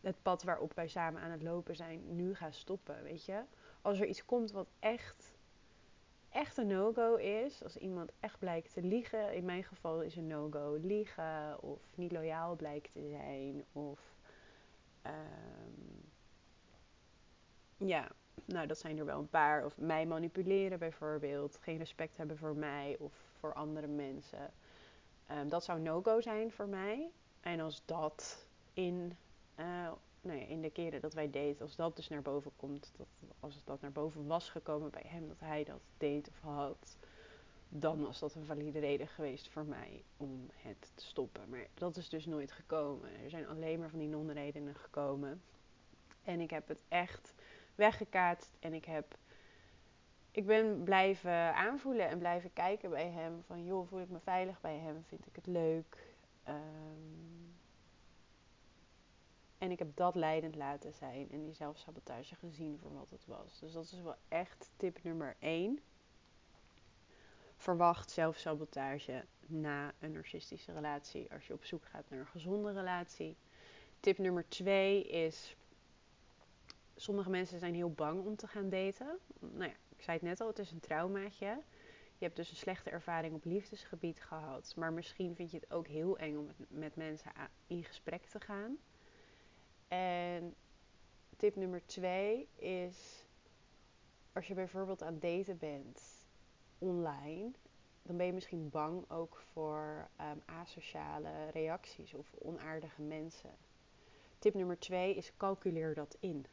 het 0.00 0.22
pad 0.22 0.42
waarop 0.42 0.74
wij 0.74 0.88
samen 0.88 1.22
aan 1.22 1.30
het 1.30 1.42
lopen 1.42 1.76
zijn 1.76 2.16
nu 2.16 2.34
ga 2.34 2.50
stoppen, 2.50 3.02
weet 3.02 3.24
je? 3.24 3.42
Als 3.82 4.00
er 4.00 4.06
iets 4.06 4.24
komt 4.24 4.50
wat 4.50 4.68
echt 4.78 5.33
echt 6.34 6.56
een 6.56 6.66
no-go 6.66 7.14
is, 7.14 7.62
als 7.62 7.76
iemand 7.76 8.12
echt 8.20 8.38
blijkt 8.38 8.72
te 8.72 8.82
liegen, 8.82 9.34
in 9.34 9.44
mijn 9.44 9.64
geval 9.64 10.02
is 10.02 10.16
een 10.16 10.26
no-go 10.26 10.78
liegen 10.82 11.62
of 11.62 11.80
niet 11.94 12.12
loyaal 12.12 12.56
blijkt 12.56 12.92
te 12.92 13.08
zijn 13.08 13.64
of 13.72 14.00
um, 15.06 16.12
ja, 17.76 18.08
nou 18.44 18.66
dat 18.66 18.78
zijn 18.78 18.98
er 18.98 19.04
wel 19.04 19.18
een 19.18 19.28
paar. 19.28 19.64
Of 19.64 19.78
mij 19.78 20.06
manipuleren 20.06 20.78
bijvoorbeeld, 20.78 21.58
geen 21.60 21.78
respect 21.78 22.16
hebben 22.16 22.38
voor 22.38 22.56
mij 22.56 22.96
of 22.98 23.12
voor 23.38 23.54
andere 23.54 23.86
mensen. 23.86 24.50
Um, 25.30 25.48
dat 25.48 25.64
zou 25.64 25.80
no-go 25.80 26.20
zijn 26.20 26.50
voor 26.50 26.68
mij. 26.68 27.10
En 27.40 27.60
als 27.60 27.82
dat 27.84 28.46
in 28.72 29.16
uh, 29.56 29.92
nou 30.20 30.38
ja, 30.38 30.46
in 30.46 30.53
keren 30.70 31.00
dat 31.00 31.14
wij 31.14 31.30
daten, 31.30 31.60
als 31.60 31.76
dat 31.76 31.96
dus 31.96 32.08
naar 32.08 32.22
boven 32.22 32.52
komt, 32.56 32.92
dat, 32.96 33.06
als 33.40 33.64
dat 33.64 33.80
naar 33.80 33.92
boven 33.92 34.26
was 34.26 34.48
gekomen 34.48 34.90
bij 34.90 35.04
hem, 35.06 35.28
dat 35.28 35.40
hij 35.40 35.64
dat 35.64 35.80
deed 35.98 36.28
of 36.28 36.40
had, 36.40 36.96
dan 37.68 38.02
was 38.02 38.18
dat 38.18 38.34
een 38.34 38.44
valide 38.44 38.78
reden 38.78 39.08
geweest 39.08 39.48
voor 39.48 39.64
mij 39.64 40.02
om 40.16 40.50
het 40.54 40.90
te 40.94 41.04
stoppen. 41.04 41.48
Maar 41.48 41.66
dat 41.74 41.96
is 41.96 42.08
dus 42.08 42.26
nooit 42.26 42.52
gekomen. 42.52 43.10
Er 43.24 43.30
zijn 43.30 43.46
alleen 43.46 43.78
maar 43.78 43.90
van 43.90 43.98
die 43.98 44.08
non-redenen 44.08 44.74
gekomen. 44.74 45.42
En 46.22 46.40
ik 46.40 46.50
heb 46.50 46.68
het 46.68 46.80
echt 46.88 47.34
weggekaatst 47.74 48.50
en 48.60 48.72
ik 48.72 48.84
heb 48.84 49.16
ik 50.34 50.46
ben 50.46 50.82
blijven 50.82 51.54
aanvoelen 51.54 52.08
en 52.08 52.18
blijven 52.18 52.52
kijken 52.52 52.90
bij 52.90 53.08
hem. 53.08 53.42
Van 53.46 53.64
joh, 53.64 53.88
voel 53.88 54.00
ik 54.00 54.10
me 54.10 54.18
veilig 54.20 54.60
bij 54.60 54.76
hem? 54.76 55.04
Vind 55.06 55.26
ik 55.26 55.36
het 55.36 55.46
leuk? 55.46 56.14
Um, 56.48 57.33
en 59.64 59.70
ik 59.70 59.78
heb 59.78 59.96
dat 59.96 60.14
leidend 60.14 60.54
laten 60.54 60.92
zijn 60.92 61.30
en 61.30 61.44
die 61.44 61.54
zelfsabotage 61.54 62.34
gezien 62.34 62.78
voor 62.78 62.92
wat 62.92 63.10
het 63.10 63.26
was. 63.26 63.58
Dus 63.58 63.72
dat 63.72 63.84
is 63.84 64.00
wel 64.00 64.16
echt 64.28 64.70
tip 64.76 65.02
nummer 65.02 65.36
1. 65.38 65.80
Verwacht 67.56 68.10
zelfsabotage 68.10 69.24
na 69.46 69.92
een 69.98 70.12
narcistische 70.12 70.72
relatie 70.72 71.32
als 71.32 71.46
je 71.46 71.52
op 71.52 71.64
zoek 71.64 71.84
gaat 71.84 72.10
naar 72.10 72.18
een 72.18 72.26
gezonde 72.26 72.72
relatie. 72.72 73.36
Tip 74.00 74.18
nummer 74.18 74.48
2 74.48 75.04
is: 75.04 75.56
sommige 76.96 77.30
mensen 77.30 77.58
zijn 77.58 77.74
heel 77.74 77.92
bang 77.92 78.24
om 78.24 78.36
te 78.36 78.46
gaan 78.46 78.68
daten. 78.68 79.18
Nou 79.38 79.70
ja, 79.70 79.76
ik 79.96 80.02
zei 80.02 80.16
het 80.16 80.26
net 80.26 80.40
al, 80.40 80.46
het 80.46 80.58
is 80.58 80.70
een 80.70 80.80
traumaatje. 80.80 81.62
Je 82.18 82.24
hebt 82.24 82.36
dus 82.36 82.50
een 82.50 82.56
slechte 82.56 82.90
ervaring 82.90 83.34
op 83.34 83.44
liefdesgebied 83.44 84.20
gehad. 84.22 84.74
Maar 84.76 84.92
misschien 84.92 85.34
vind 85.34 85.50
je 85.50 85.56
het 85.56 85.72
ook 85.72 85.86
heel 85.86 86.18
eng 86.18 86.36
om 86.36 86.48
met 86.68 86.96
mensen 86.96 87.32
in 87.66 87.84
gesprek 87.84 88.24
te 88.24 88.40
gaan. 88.40 88.78
En 89.88 90.54
tip 91.36 91.56
nummer 91.56 91.86
twee 91.86 92.48
is: 92.54 93.26
als 94.32 94.46
je 94.46 94.54
bijvoorbeeld 94.54 95.02
aan 95.02 95.18
daten 95.18 95.58
bent 95.58 96.26
online, 96.78 97.50
dan 98.02 98.16
ben 98.16 98.26
je 98.26 98.32
misschien 98.32 98.70
bang 98.70 99.10
ook 99.10 99.42
voor 99.52 100.08
um, 100.20 100.42
asociale 100.44 101.50
reacties 101.52 102.14
of 102.14 102.34
onaardige 102.38 103.02
mensen. 103.02 103.50
Tip 104.38 104.54
nummer 104.54 104.78
twee 104.78 105.14
is: 105.14 105.36
calculeer 105.36 105.94
dat 105.94 106.16
in. 106.20 106.46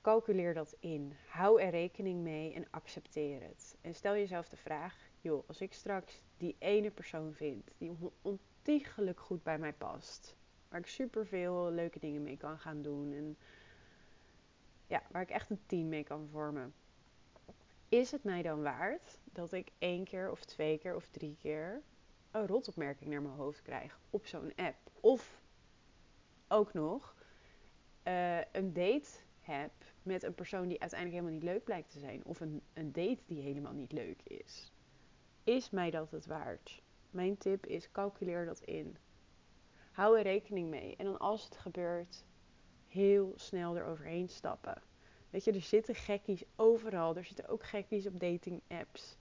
Calculeer 0.00 0.54
dat 0.54 0.76
in. 0.78 1.16
Hou 1.26 1.60
er 1.60 1.70
rekening 1.70 2.22
mee 2.22 2.54
en 2.54 2.66
accepteer 2.70 3.42
het. 3.42 3.76
En 3.80 3.94
stel 3.94 4.12
jezelf 4.12 4.48
de 4.48 4.56
vraag: 4.56 4.96
joh, 5.20 5.48
als 5.48 5.60
ik 5.60 5.72
straks 5.72 6.22
die 6.36 6.56
ene 6.58 6.90
persoon 6.90 7.34
vind 7.34 7.70
die 7.78 7.92
ontiegelijk 8.22 9.20
goed 9.20 9.42
bij 9.42 9.58
mij 9.58 9.72
past, 9.72 10.36
waar 10.70 10.80
ik 10.80 10.86
super 10.86 11.26
veel 11.26 11.70
leuke 11.70 11.98
dingen 11.98 12.22
mee 12.22 12.36
kan 12.36 12.58
gaan 12.58 12.82
doen 12.82 13.12
en 13.12 13.36
ja, 14.86 15.02
waar 15.10 15.22
ik 15.22 15.30
echt 15.30 15.50
een 15.50 15.60
team 15.66 15.88
mee 15.88 16.04
kan 16.04 16.28
vormen. 16.30 16.74
Is 17.88 18.10
het 18.10 18.24
mij 18.24 18.42
dan 18.42 18.62
waard 18.62 19.18
dat 19.24 19.52
ik 19.52 19.72
één 19.78 20.04
keer 20.04 20.30
of 20.30 20.44
twee 20.44 20.78
keer 20.78 20.94
of 20.94 21.08
drie 21.08 21.36
keer 21.40 21.82
een 22.30 22.46
rotopmerking 22.46 23.10
naar 23.10 23.22
mijn 23.22 23.34
hoofd 23.34 23.62
krijg 23.62 23.98
op 24.10 24.26
zo'n 24.26 24.54
app? 24.54 24.76
Of 25.00 25.42
ook 26.48 26.72
nog 26.72 27.14
uh, 28.06 28.38
een 28.38 28.72
date 28.72 29.08
heb 29.40 29.72
met 30.02 30.22
een 30.22 30.34
persoon 30.34 30.68
die 30.68 30.80
uiteindelijk 30.80 31.20
helemaal 31.20 31.40
niet 31.40 31.50
leuk 31.52 31.64
blijkt 31.64 31.90
te 31.90 31.98
zijn. 31.98 32.24
Of 32.24 32.40
een, 32.40 32.62
een 32.72 32.92
date 32.92 33.22
die 33.26 33.42
helemaal 33.42 33.72
niet 33.72 33.92
leuk 33.92 34.22
is. 34.22 34.72
Is 35.44 35.70
mij 35.70 35.90
dat 35.90 36.10
het 36.10 36.26
waard? 36.26 36.82
Mijn 37.10 37.36
tip 37.36 37.66
is 37.66 37.90
calculeer 37.90 38.44
dat 38.44 38.60
in. 38.60 38.96
Hou 39.90 40.18
er 40.18 40.22
rekening 40.22 40.68
mee. 40.68 40.96
En 40.96 41.04
dan 41.04 41.18
als 41.18 41.44
het 41.44 41.56
gebeurt, 41.56 42.24
heel 42.88 43.32
snel 43.36 43.76
eroverheen 43.76 44.28
stappen. 44.28 44.82
Weet 45.30 45.44
je, 45.44 45.52
er 45.52 45.60
zitten 45.60 45.94
gekkies 45.94 46.42
overal. 46.56 47.16
Er 47.16 47.24
zitten 47.24 47.48
ook 47.48 47.64
gekkies 47.64 48.06
op 48.06 48.20
dating 48.20 48.60
apps. 48.68 49.16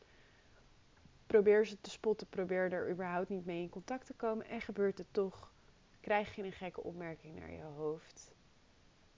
Probeer 1.28 1.66
ze 1.66 1.82
te 1.82 1.90
spotten. 1.90 2.28
Probeer 2.28 2.74
er 2.74 2.92
überhaupt 2.92 3.30
niet 3.30 3.46
mee 3.46 3.62
in 3.62 3.70
contact 3.70 4.06
te 4.06 4.14
komen. 4.14 4.46
En 4.46 4.62
gebeurt 4.62 4.98
het 4.98 5.08
toch, 5.12 5.52
krijg 6.00 6.36
je 6.36 6.44
een 6.44 6.52
gekke 6.52 6.84
opmerking 6.84 7.40
naar 7.40 7.52
je 7.52 7.64
hoofd. 7.64 8.32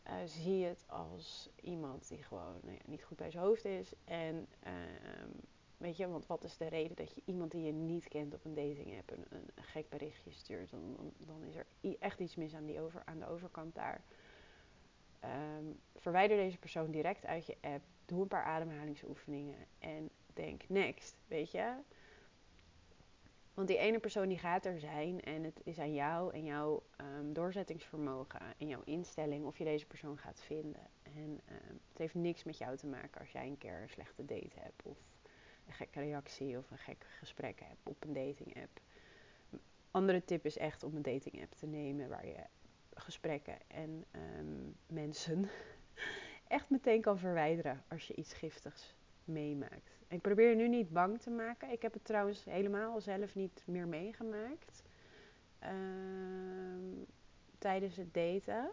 Uh, 0.07 0.13
zie 0.25 0.65
het 0.65 0.83
als 0.87 1.49
iemand 1.61 2.07
die 2.07 2.23
gewoon 2.23 2.59
nou 2.61 2.73
ja, 2.73 2.81
niet 2.85 3.03
goed 3.03 3.17
bij 3.17 3.31
zijn 3.31 3.43
hoofd 3.43 3.65
is. 3.65 3.93
En 4.03 4.47
uh, 4.67 4.71
Weet 5.81 5.97
je, 5.97 6.07
want 6.07 6.27
wat 6.27 6.43
is 6.43 6.57
de 6.57 6.67
reden 6.67 6.95
dat 6.95 7.13
je 7.13 7.21
iemand 7.25 7.51
die 7.51 7.63
je 7.63 7.71
niet 7.71 8.07
kent 8.07 8.33
op 8.33 8.45
een 8.45 8.53
dating 8.53 8.97
app 8.97 9.11
een, 9.11 9.49
gek 9.55 9.89
berichtje 9.89 10.31
stuurt? 10.31 10.69
Dan, 10.69 11.13
dan, 11.17 11.43
is 11.43 11.55
er 11.55 11.65
echt 11.99 12.19
iets 12.19 12.35
mis 12.35 12.53
aan, 12.53 12.65
die 12.65 12.79
over, 12.79 13.01
aan 13.05 13.19
de 13.19 13.27
overkant 13.27 13.75
daar. 13.75 14.01
Um, 15.23 15.79
verwijder 15.95 16.37
deze 16.37 16.57
persoon 16.57 16.91
direct 16.91 17.25
uit 17.25 17.45
je 17.45 17.57
app. 17.61 17.83
Doe 18.05 18.21
een 18.21 18.27
paar 18.27 18.43
ademhalingsoefeningen 18.43 19.65
en 19.79 20.09
denk 20.33 20.61
next. 20.67 21.15
Weet 21.27 21.51
je? 21.51 21.73
Want 23.53 23.67
die 23.67 23.77
ene 23.77 23.99
persoon 23.99 24.27
die 24.27 24.39
gaat 24.39 24.65
er 24.65 24.79
zijn 24.79 25.21
en 25.21 25.43
het 25.43 25.61
is 25.63 25.79
aan 25.79 25.93
jou 25.93 26.33
en 26.33 26.43
jouw 26.43 26.83
um, 27.19 27.33
doorzettingsvermogen 27.33 28.41
en 28.57 28.67
jouw 28.67 28.81
instelling 28.85 29.45
of 29.45 29.57
je 29.57 29.63
deze 29.63 29.85
persoon 29.85 30.17
gaat 30.17 30.41
vinden. 30.41 30.87
En 31.03 31.41
um, 31.49 31.79
het 31.89 31.97
heeft 31.97 32.15
niks 32.15 32.43
met 32.43 32.57
jou 32.57 32.77
te 32.77 32.87
maken 32.87 33.19
als 33.19 33.31
jij 33.31 33.47
een 33.47 33.57
keer 33.57 33.81
een 33.81 33.89
slechte 33.89 34.25
date 34.25 34.59
hebt 34.59 34.83
of 34.83 34.97
een 35.67 35.73
gekke 35.73 35.99
reactie 35.99 36.57
of 36.57 36.71
een 36.71 36.77
gek 36.77 37.05
gesprek 37.19 37.59
hebt 37.59 37.79
op 37.83 38.03
een 38.03 38.13
dating 38.13 38.55
app. 38.61 38.79
Andere 39.91 40.25
tip 40.25 40.45
is 40.45 40.57
echt 40.57 40.83
om 40.83 40.95
een 40.95 41.01
dating 41.01 41.41
app 41.41 41.53
te 41.53 41.65
nemen 41.65 42.09
waar 42.09 42.25
je 42.25 42.43
gesprekken 42.93 43.57
en 43.67 44.05
um, 44.39 44.75
mensen 44.87 45.49
echt 46.47 46.69
meteen 46.69 47.01
kan 47.01 47.19
verwijderen 47.19 47.83
als 47.87 48.07
je 48.07 48.15
iets 48.15 48.33
giftigs 48.33 48.95
meemaakt. 49.25 49.99
Ik 50.07 50.21
probeer 50.21 50.55
nu 50.55 50.67
niet 50.67 50.89
bang 50.89 51.21
te 51.21 51.29
maken. 51.29 51.71
Ik 51.71 51.81
heb 51.81 51.93
het 51.93 52.05
trouwens 52.05 52.43
helemaal 52.43 53.01
zelf 53.01 53.35
niet 53.35 53.63
meer 53.65 53.87
meegemaakt. 53.87 54.83
Um, 55.63 57.05
tijdens 57.57 57.95
het 57.95 58.13
daten. 58.13 58.71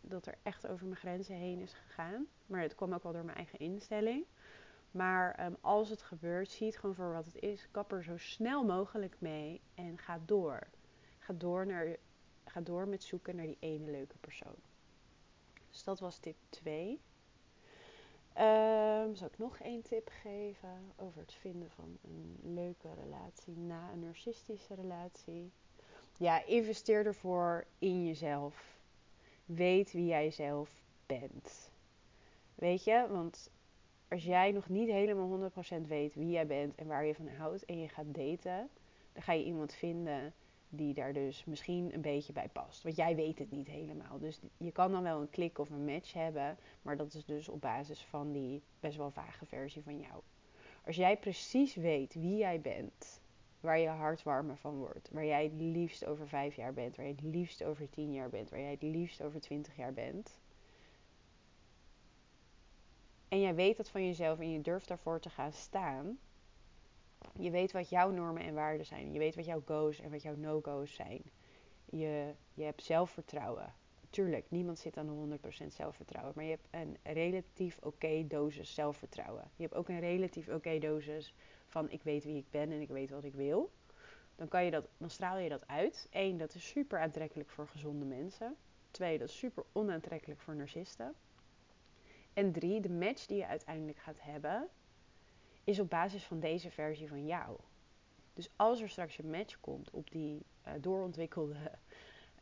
Dat 0.00 0.26
er 0.26 0.34
echt 0.42 0.66
over 0.66 0.86
mijn 0.86 0.98
grenzen 0.98 1.34
heen 1.34 1.60
is 1.60 1.72
gegaan. 1.72 2.26
Maar 2.46 2.60
het 2.60 2.74
kwam 2.74 2.92
ook 2.92 3.02
wel 3.02 3.12
door 3.12 3.24
mijn 3.24 3.36
eigen 3.36 3.58
instelling. 3.58 4.24
Maar 4.90 5.46
um, 5.46 5.56
als 5.60 5.88
het 5.88 6.02
gebeurt, 6.02 6.50
zie 6.50 6.66
het 6.66 6.76
gewoon 6.76 6.94
voor 6.94 7.12
wat 7.12 7.24
het 7.24 7.42
is. 7.42 7.68
Kap 7.70 7.92
er 7.92 8.02
zo 8.02 8.16
snel 8.16 8.64
mogelijk 8.64 9.16
mee 9.18 9.60
en 9.74 9.98
ga 9.98 10.20
door. 10.24 10.66
Ga 11.18 11.32
door, 11.32 11.66
naar, 11.66 11.96
ga 12.44 12.60
door 12.60 12.88
met 12.88 13.02
zoeken 13.02 13.36
naar 13.36 13.46
die 13.46 13.56
ene 13.60 13.90
leuke 13.90 14.18
persoon. 14.20 14.56
Dus 15.70 15.84
dat 15.84 16.00
was 16.00 16.18
tip 16.18 16.36
2. 16.48 16.90
Um, 16.90 16.98
ehm, 18.32 19.14
zal 19.14 19.26
ik 19.26 19.38
nog 19.38 19.58
één 19.58 19.82
tip 19.82 20.08
geven 20.22 20.92
over 20.96 21.20
het 21.20 21.34
vinden 21.34 21.70
van 21.70 21.98
een 22.02 22.38
leuke 22.42 22.94
relatie 22.94 23.56
na 23.56 23.90
een 23.92 24.00
narcistische 24.00 24.74
relatie? 24.74 25.52
Ja, 26.16 26.44
investeer 26.44 27.06
ervoor 27.06 27.66
in 27.78 28.06
jezelf. 28.06 28.78
Weet 29.44 29.92
wie 29.92 30.06
jij 30.06 30.30
zelf 30.30 30.70
bent. 31.06 31.70
Weet 32.54 32.84
je, 32.84 33.06
want 33.10 33.50
als 34.08 34.24
jij 34.24 34.52
nog 34.52 34.68
niet 34.68 34.88
helemaal 34.88 35.50
100% 35.82 35.86
weet 35.86 36.14
wie 36.14 36.30
jij 36.30 36.46
bent 36.46 36.74
en 36.74 36.86
waar 36.86 37.04
je 37.04 37.14
van 37.14 37.28
houdt 37.28 37.64
en 37.64 37.80
je 37.80 37.88
gaat 37.88 38.14
daten, 38.14 38.68
dan 39.12 39.22
ga 39.22 39.32
je 39.32 39.44
iemand 39.44 39.74
vinden 39.74 40.34
die 40.68 40.94
daar 40.94 41.12
dus 41.12 41.44
misschien 41.44 41.94
een 41.94 42.00
beetje 42.00 42.32
bij 42.32 42.48
past. 42.52 42.82
Want 42.82 42.96
jij 42.96 43.16
weet 43.16 43.38
het 43.38 43.50
niet 43.50 43.66
helemaal. 43.66 44.18
Dus 44.18 44.40
je 44.56 44.72
kan 44.72 44.92
dan 44.92 45.02
wel 45.02 45.20
een 45.20 45.30
klik 45.30 45.58
of 45.58 45.70
een 45.70 45.84
match 45.84 46.12
hebben, 46.12 46.58
maar 46.82 46.96
dat 46.96 47.14
is 47.14 47.24
dus 47.24 47.48
op 47.48 47.60
basis 47.60 48.04
van 48.04 48.32
die 48.32 48.62
best 48.80 48.96
wel 48.96 49.10
vage 49.10 49.46
versie 49.46 49.82
van 49.82 50.00
jou. 50.00 50.22
Als 50.86 50.96
jij 50.96 51.16
precies 51.16 51.74
weet 51.74 52.14
wie 52.14 52.36
jij 52.36 52.60
bent, 52.60 53.20
waar 53.60 53.78
je 53.78 53.88
hart 53.88 54.22
warmer 54.22 54.56
van 54.56 54.76
wordt, 54.76 55.10
waar 55.12 55.24
jij 55.24 55.44
het 55.44 55.60
liefst 55.60 56.04
over 56.04 56.28
vijf 56.28 56.56
jaar 56.56 56.72
bent, 56.72 56.96
waar 56.96 57.06
je 57.06 57.12
het 57.12 57.22
liefst 57.22 57.64
over 57.64 57.90
tien 57.90 58.12
jaar 58.12 58.28
bent, 58.28 58.50
waar 58.50 58.60
jij 58.60 58.70
het 58.70 58.82
liefst 58.82 59.22
over 59.22 59.40
twintig 59.40 59.76
jaar 59.76 59.92
bent, 59.92 60.38
en 63.28 63.40
jij 63.40 63.54
weet 63.54 63.76
dat 63.76 63.88
van 63.88 64.06
jezelf 64.06 64.38
en 64.38 64.50
je 64.50 64.60
durft 64.60 64.88
daarvoor 64.88 65.20
te 65.20 65.30
gaan 65.30 65.52
staan. 65.52 66.18
Je 67.38 67.50
weet 67.50 67.72
wat 67.72 67.88
jouw 67.88 68.10
normen 68.10 68.42
en 68.42 68.54
waarden 68.54 68.86
zijn. 68.86 69.12
Je 69.12 69.18
weet 69.18 69.34
wat 69.34 69.44
jouw 69.44 69.62
go's 69.64 70.00
en 70.00 70.10
wat 70.10 70.22
jouw 70.22 70.36
no-go's 70.36 70.94
zijn. 70.94 71.22
Je, 71.84 72.34
je 72.54 72.62
hebt 72.64 72.82
zelfvertrouwen. 72.82 73.74
Tuurlijk, 74.10 74.50
niemand 74.50 74.78
zit 74.78 74.96
aan 74.96 75.38
100% 75.64 75.66
zelfvertrouwen. 75.66 76.32
Maar 76.36 76.44
je 76.44 76.50
hebt 76.50 76.66
een 76.70 76.96
relatief 77.02 77.78
oké 77.82 78.26
dosis 78.26 78.74
zelfvertrouwen. 78.74 79.50
Je 79.56 79.62
hebt 79.62 79.74
ook 79.74 79.88
een 79.88 80.00
relatief 80.00 80.48
oké 80.48 80.78
dosis 80.78 81.34
van 81.66 81.90
ik 81.90 82.02
weet 82.02 82.24
wie 82.24 82.36
ik 82.36 82.50
ben 82.50 82.72
en 82.72 82.80
ik 82.80 82.88
weet 82.88 83.10
wat 83.10 83.24
ik 83.24 83.34
wil. 83.34 83.70
Dan, 84.36 84.48
kan 84.48 84.64
je 84.64 84.70
dat, 84.70 84.88
dan 84.96 85.10
straal 85.10 85.38
je 85.38 85.48
dat 85.48 85.66
uit. 85.66 86.08
Eén, 86.10 86.36
dat 86.36 86.54
is 86.54 86.68
super 86.68 87.00
aantrekkelijk 87.00 87.50
voor 87.50 87.68
gezonde 87.68 88.04
mensen. 88.04 88.56
Twee, 88.90 89.18
dat 89.18 89.28
is 89.28 89.38
super 89.38 89.64
onaantrekkelijk 89.72 90.40
voor 90.40 90.56
narcisten. 90.56 91.14
En 92.38 92.52
drie, 92.52 92.80
de 92.80 92.90
match 92.90 93.26
die 93.26 93.36
je 93.36 93.46
uiteindelijk 93.46 93.98
gaat 93.98 94.20
hebben, 94.20 94.68
is 95.64 95.80
op 95.80 95.90
basis 95.90 96.24
van 96.24 96.40
deze 96.40 96.70
versie 96.70 97.08
van 97.08 97.26
jou. 97.26 97.56
Dus 98.34 98.50
als 98.56 98.80
er 98.80 98.88
straks 98.88 99.18
een 99.18 99.30
match 99.30 99.60
komt 99.60 99.90
op 99.90 100.10
die 100.10 100.42
uh, 100.66 100.72
doorontwikkelde 100.80 101.54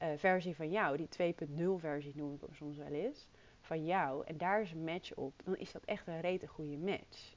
uh, 0.03 0.09
versie 0.17 0.57
van 0.57 0.71
jou, 0.71 0.97
die 0.97 1.35
2.0 1.35 1.55
versie 1.77 2.13
noem 2.17 2.35
ik 2.35 2.41
hem 2.41 2.55
soms 2.55 2.77
wel 2.77 2.93
eens, 2.93 3.29
van 3.61 3.85
jou, 3.85 4.25
en 4.27 4.37
daar 4.37 4.61
is 4.61 4.73
een 4.73 4.85
match 4.85 5.15
op, 5.15 5.33
dan 5.45 5.57
is 5.57 5.73
dat 5.73 5.85
echt 5.85 6.07
een 6.07 6.21
rete 6.21 6.47
goede 6.47 6.77
match. 6.77 7.35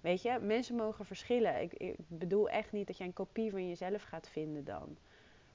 Weet 0.00 0.22
je, 0.22 0.38
mensen 0.38 0.76
mogen 0.76 1.06
verschillen. 1.06 1.62
Ik, 1.62 1.72
ik 1.72 1.96
bedoel 2.08 2.48
echt 2.48 2.72
niet 2.72 2.86
dat 2.86 2.96
jij 2.96 3.06
een 3.06 3.12
kopie 3.12 3.50
van 3.50 3.68
jezelf 3.68 4.02
gaat 4.02 4.28
vinden 4.28 4.64
dan. 4.64 4.98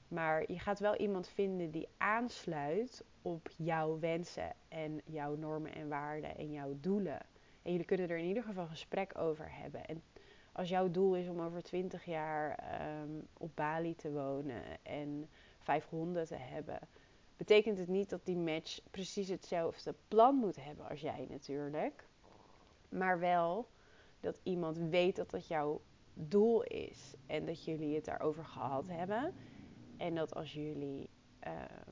Maar 0.08 0.52
je 0.52 0.58
gaat 0.58 0.78
wel 0.78 0.96
iemand 0.96 1.28
vinden 1.28 1.70
die 1.70 1.88
aansluit 1.96 3.04
op 3.22 3.48
jouw 3.56 3.98
wensen 3.98 4.52
en 4.68 5.00
jouw 5.04 5.34
normen 5.34 5.74
en 5.74 5.88
waarden 5.88 6.36
en 6.36 6.50
jouw 6.50 6.76
doelen. 6.80 7.20
En 7.62 7.70
jullie 7.70 7.86
kunnen 7.86 8.08
er 8.08 8.18
in 8.18 8.28
ieder 8.28 8.42
geval 8.42 8.66
gesprek 8.66 9.18
over 9.18 9.52
hebben. 9.52 9.84
En 9.86 10.02
als 10.52 10.68
jouw 10.68 10.90
doel 10.90 11.16
is 11.16 11.28
om 11.28 11.40
over 11.40 11.62
20 11.62 12.04
jaar 12.04 12.54
ehm, 12.54 13.10
op 13.38 13.50
Bali 13.54 13.94
te 13.94 14.12
wonen 14.12 14.62
en 14.82 15.28
vijf 15.58 15.88
honden 15.88 16.26
te 16.26 16.36
hebben, 16.36 16.78
betekent 17.36 17.78
het 17.78 17.88
niet 17.88 18.10
dat 18.10 18.24
die 18.24 18.36
match 18.36 18.80
precies 18.90 19.28
hetzelfde 19.28 19.94
plan 20.08 20.34
moet 20.34 20.64
hebben 20.64 20.88
als 20.88 21.00
jij 21.00 21.26
natuurlijk. 21.30 22.06
Maar 22.88 23.18
wel 23.18 23.68
dat 24.20 24.40
iemand 24.42 24.78
weet 24.78 25.16
dat 25.16 25.30
dat 25.30 25.46
jouw 25.46 25.80
doel 26.14 26.62
is 26.62 27.14
en 27.26 27.46
dat 27.46 27.64
jullie 27.64 27.94
het 27.94 28.04
daarover 28.04 28.44
gehad 28.44 28.84
hebben. 28.88 29.34
En 29.96 30.14
dat 30.14 30.34
als 30.34 30.52
jullie. 30.52 31.10
Ehm, 31.38 31.90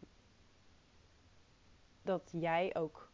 dat 2.03 2.31
jij 2.33 2.75
ook 2.77 3.11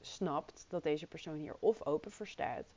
snapt 0.00 0.64
dat 0.68 0.82
deze 0.82 1.06
persoon 1.06 1.36
hier 1.36 1.56
of 1.60 1.86
open 1.86 2.12
voor 2.12 2.26
staat, 2.26 2.74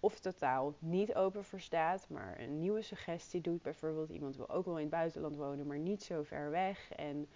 of 0.00 0.20
totaal 0.20 0.74
niet 0.78 1.14
open 1.14 1.44
voor 1.44 1.60
staat, 1.60 2.08
maar 2.08 2.40
een 2.40 2.58
nieuwe 2.58 2.82
suggestie 2.82 3.40
doet. 3.40 3.62
Bijvoorbeeld, 3.62 4.10
iemand 4.10 4.36
wil 4.36 4.48
ook 4.48 4.64
wel 4.64 4.76
in 4.76 4.80
het 4.80 4.90
buitenland 4.90 5.36
wonen, 5.36 5.66
maar 5.66 5.78
niet 5.78 6.02
zo 6.02 6.22
ver 6.22 6.50
weg. 6.50 6.92
En 6.92 7.28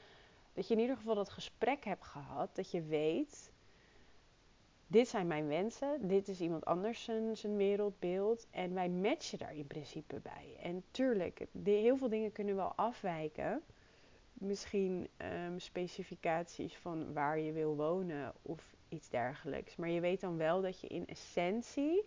dat 0.53 0.69
je 0.69 0.75
in 0.75 0.81
ieder 0.81 0.97
geval 0.97 1.15
dat 1.15 1.29
gesprek 1.29 1.85
hebt 1.85 2.05
gehad, 2.05 2.55
dat 2.55 2.71
je 2.71 2.83
weet, 2.83 3.53
dit 4.91 5.09
zijn 5.09 5.27
mijn 5.27 5.47
wensen, 5.47 6.09
dit 6.09 6.29
is 6.29 6.41
iemand 6.41 6.65
anders 6.65 7.05
zijn, 7.05 7.57
wereldbeeld 7.57 8.47
en 8.51 8.75
wij 8.75 8.89
matchen 8.89 9.39
daar 9.39 9.55
in 9.55 9.67
principe 9.67 10.21
bij. 10.21 10.57
En 10.63 10.83
tuurlijk, 10.91 11.47
heel 11.63 11.97
veel 11.97 12.09
dingen 12.09 12.33
kunnen 12.33 12.57
wel 12.57 12.73
afwijken. 12.75 13.63
Misschien 14.33 15.09
um, 15.47 15.59
specificaties 15.59 16.77
van 16.77 17.13
waar 17.13 17.39
je 17.39 17.53
wil 17.53 17.77
wonen 17.77 18.33
of 18.43 18.75
iets 18.89 19.09
dergelijks. 19.09 19.77
Maar 19.77 19.89
je 19.89 20.01
weet 20.01 20.21
dan 20.21 20.37
wel 20.37 20.63
dat 20.63 20.81
je 20.81 20.87
in 20.87 21.07
essentie 21.07 22.05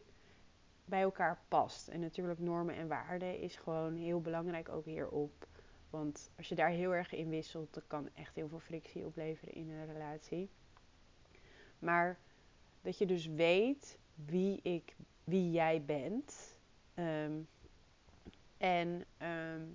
bij 0.86 1.02
elkaar 1.02 1.39
past. 1.48 1.88
En 1.88 2.00
natuurlijk 2.00 2.39
normen 2.39 2.76
en 2.76 2.88
waarden 2.88 3.39
is 3.39 3.56
gewoon 3.56 3.96
heel 3.96 4.22
belangrijk 4.22 4.69
ook 4.69 4.86
hierop. 4.86 5.48
Want 5.89 6.32
als 6.38 6.50
je 6.50 6.56
daar 6.56 6.69
heel 6.69 6.96
erg 6.96 7.13
in 7.13 7.30
wisselt, 7.30 7.74
dan 7.74 7.84
kan 7.88 8.10
echt 8.13 8.36
heel 8.36 8.48
veel 8.48 8.60
frictie 8.60 9.06
opleveren 9.06 9.54
in 9.54 9.69
een 9.69 9.86
relatie. 9.86 10.50
Maar 11.80 12.17
dat 12.84 12.98
je 12.98 13.06
dus 13.06 13.26
weet 13.26 14.00
wie, 14.15 14.60
ik, 14.62 14.96
wie 15.24 15.52
jij 15.52 15.84
bent. 15.86 16.58
Ehm, 16.93 17.41
en 18.58 19.06
ehm, 19.17 19.65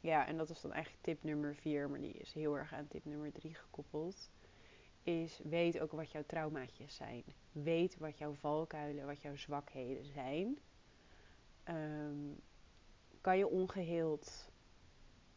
ja, 0.00 0.26
en 0.26 0.36
dat 0.36 0.50
is 0.50 0.60
dan 0.60 0.72
eigenlijk 0.72 1.02
tip 1.04 1.22
nummer 1.22 1.54
vier, 1.54 1.90
maar 1.90 2.00
die 2.00 2.12
is 2.12 2.32
heel 2.32 2.56
erg 2.56 2.72
aan 2.72 2.88
tip 2.88 3.04
nummer 3.04 3.32
drie 3.32 3.54
gekoppeld. 3.54 4.30
Is 5.02 5.40
weet 5.44 5.80
ook 5.80 5.92
wat 5.92 6.10
jouw 6.10 6.24
traumaatjes 6.26 6.94
zijn. 6.94 7.24
Weet 7.52 7.98
wat 7.98 8.18
jouw 8.18 8.34
valkuilen, 8.34 9.06
wat 9.06 9.22
jouw 9.22 9.36
zwakheden 9.36 10.04
zijn. 10.04 10.58
Ehm, 11.64 12.32
kan 13.20 13.38
je 13.38 13.48
ongeheeld 13.48 14.50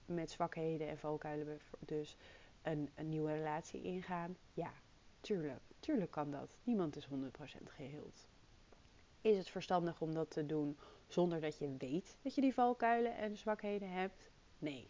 met 0.05 0.31
zwakheden 0.31 0.87
en 0.87 0.97
valkuilen 0.97 1.59
dus 1.79 2.17
een, 2.61 2.89
een 2.95 3.09
nieuwe 3.09 3.33
relatie 3.33 3.81
ingaan? 3.81 4.37
Ja, 4.53 4.73
tuurlijk. 5.21 5.72
Tuurlijk 5.83 6.11
kan 6.11 6.31
dat. 6.31 6.57
Niemand 6.63 6.95
is 6.95 7.07
100% 7.07 7.09
geheeld. 7.63 8.27
Is 9.21 9.37
het 9.37 9.49
verstandig 9.49 10.01
om 10.01 10.13
dat 10.13 10.31
te 10.31 10.45
doen 10.45 10.77
zonder 11.07 11.41
dat 11.41 11.57
je 11.57 11.75
weet 11.77 12.17
dat 12.21 12.35
je 12.35 12.41
die 12.41 12.53
valkuilen 12.53 13.15
en 13.17 13.37
zwakheden 13.37 13.89
hebt? 13.91 14.29
Nee. 14.59 14.87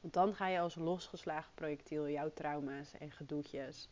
Want 0.00 0.14
dan 0.14 0.34
ga 0.34 0.48
je 0.48 0.58
als 0.60 0.74
losgeslagen 0.74 1.54
projectiel 1.54 2.08
jouw 2.08 2.30
trauma's 2.32 2.92
en 2.98 3.10
gedoetjes 3.10 3.88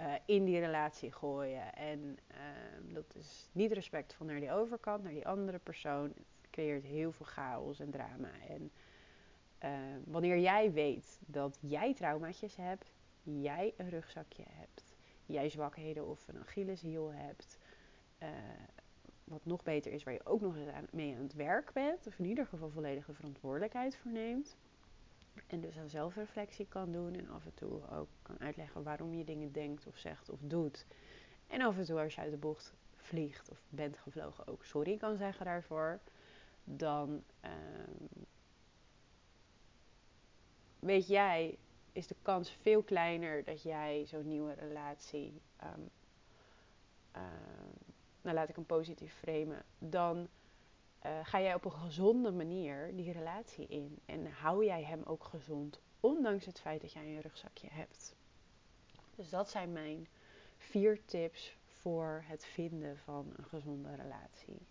uh, 0.00 0.14
in 0.24 0.44
die 0.44 0.58
relatie 0.58 1.12
gooien. 1.12 1.74
En 1.74 2.18
uh, 2.30 2.94
dat 2.94 3.14
is 3.14 3.48
niet 3.52 3.72
respectvol 3.72 4.26
naar 4.26 4.40
die 4.40 4.52
overkant, 4.52 5.02
naar 5.02 5.12
die 5.12 5.28
andere 5.28 5.58
persoon. 5.58 6.12
Het 6.40 6.50
creëert 6.50 6.84
heel 6.84 7.12
veel 7.12 7.26
chaos 7.26 7.80
en 7.80 7.90
drama. 7.90 8.30
En 8.48 8.70
uh, 9.64 9.70
wanneer 10.04 10.38
jij 10.38 10.72
weet 10.72 11.18
dat 11.26 11.58
jij 11.60 11.94
traumaatjes 11.94 12.56
hebt, 12.56 12.92
jij 13.38 13.74
een 13.76 13.88
rugzakje 13.88 14.44
hebt, 14.48 14.94
jij 15.26 15.48
zwakheden 15.48 16.06
of 16.06 16.28
een 16.28 16.38
Achilleshiel 16.38 17.12
hebt, 17.12 17.58
uh, 18.22 18.28
wat 19.24 19.44
nog 19.44 19.62
beter 19.62 19.92
is, 19.92 20.02
waar 20.02 20.14
je 20.14 20.26
ook 20.26 20.40
nog 20.40 20.56
eens 20.56 20.90
mee 20.90 21.14
aan 21.14 21.22
het 21.22 21.34
werk 21.34 21.72
bent, 21.72 22.06
of 22.06 22.18
in 22.18 22.24
ieder 22.24 22.46
geval 22.46 22.70
volledige 22.70 23.12
verantwoordelijkheid 23.14 23.96
voor 23.96 24.10
neemt. 24.10 24.56
En 25.46 25.60
dus 25.60 25.78
aan 25.78 25.88
zelfreflectie 25.88 26.66
kan 26.68 26.92
doen 26.92 27.14
en 27.14 27.28
af 27.28 27.44
en 27.44 27.54
toe 27.54 27.88
ook 27.90 28.08
kan 28.22 28.40
uitleggen 28.40 28.82
waarom 28.82 29.14
je 29.14 29.24
dingen 29.24 29.52
denkt 29.52 29.86
of 29.86 29.96
zegt 29.96 30.30
of 30.30 30.38
doet. 30.42 30.86
En 31.46 31.60
af 31.60 31.78
en 31.78 31.84
toe 31.84 32.00
als 32.00 32.14
je 32.14 32.20
uit 32.20 32.30
de 32.30 32.36
bocht 32.36 32.74
vliegt 32.96 33.50
of 33.50 33.62
bent 33.68 33.98
gevlogen 33.98 34.46
ook 34.46 34.64
sorry 34.64 34.96
kan 34.96 35.16
zeggen 35.16 35.44
daarvoor. 35.44 36.00
Dan 36.64 37.22
um, 37.44 38.08
weet 40.78 41.06
jij, 41.06 41.58
is 41.92 42.06
de 42.06 42.16
kans 42.22 42.50
veel 42.50 42.82
kleiner 42.82 43.44
dat 43.44 43.62
jij 43.62 44.04
zo'n 44.06 44.28
nieuwe 44.28 44.52
relatie 44.52 45.40
um, 45.64 45.90
nou 48.22 48.36
laat 48.36 48.48
ik 48.48 48.54
hem 48.54 48.66
positief 48.66 49.14
framen, 49.14 49.62
dan 49.78 50.28
uh, 51.06 51.18
ga 51.22 51.40
jij 51.40 51.54
op 51.54 51.64
een 51.64 51.72
gezonde 51.72 52.30
manier 52.30 52.96
die 52.96 53.12
relatie 53.12 53.66
in. 53.66 53.98
En 54.06 54.26
hou 54.26 54.64
jij 54.64 54.82
hem 54.82 55.02
ook 55.04 55.24
gezond, 55.24 55.80
ondanks 56.00 56.46
het 56.46 56.60
feit 56.60 56.80
dat 56.80 56.92
jij 56.92 57.04
een 57.04 57.20
rugzakje 57.20 57.68
hebt. 57.70 58.16
Dus 59.14 59.30
dat 59.30 59.50
zijn 59.50 59.72
mijn 59.72 60.08
vier 60.56 61.04
tips 61.04 61.56
voor 61.64 62.24
het 62.26 62.44
vinden 62.44 62.98
van 62.98 63.32
een 63.36 63.44
gezonde 63.44 63.94
relatie. 63.94 64.66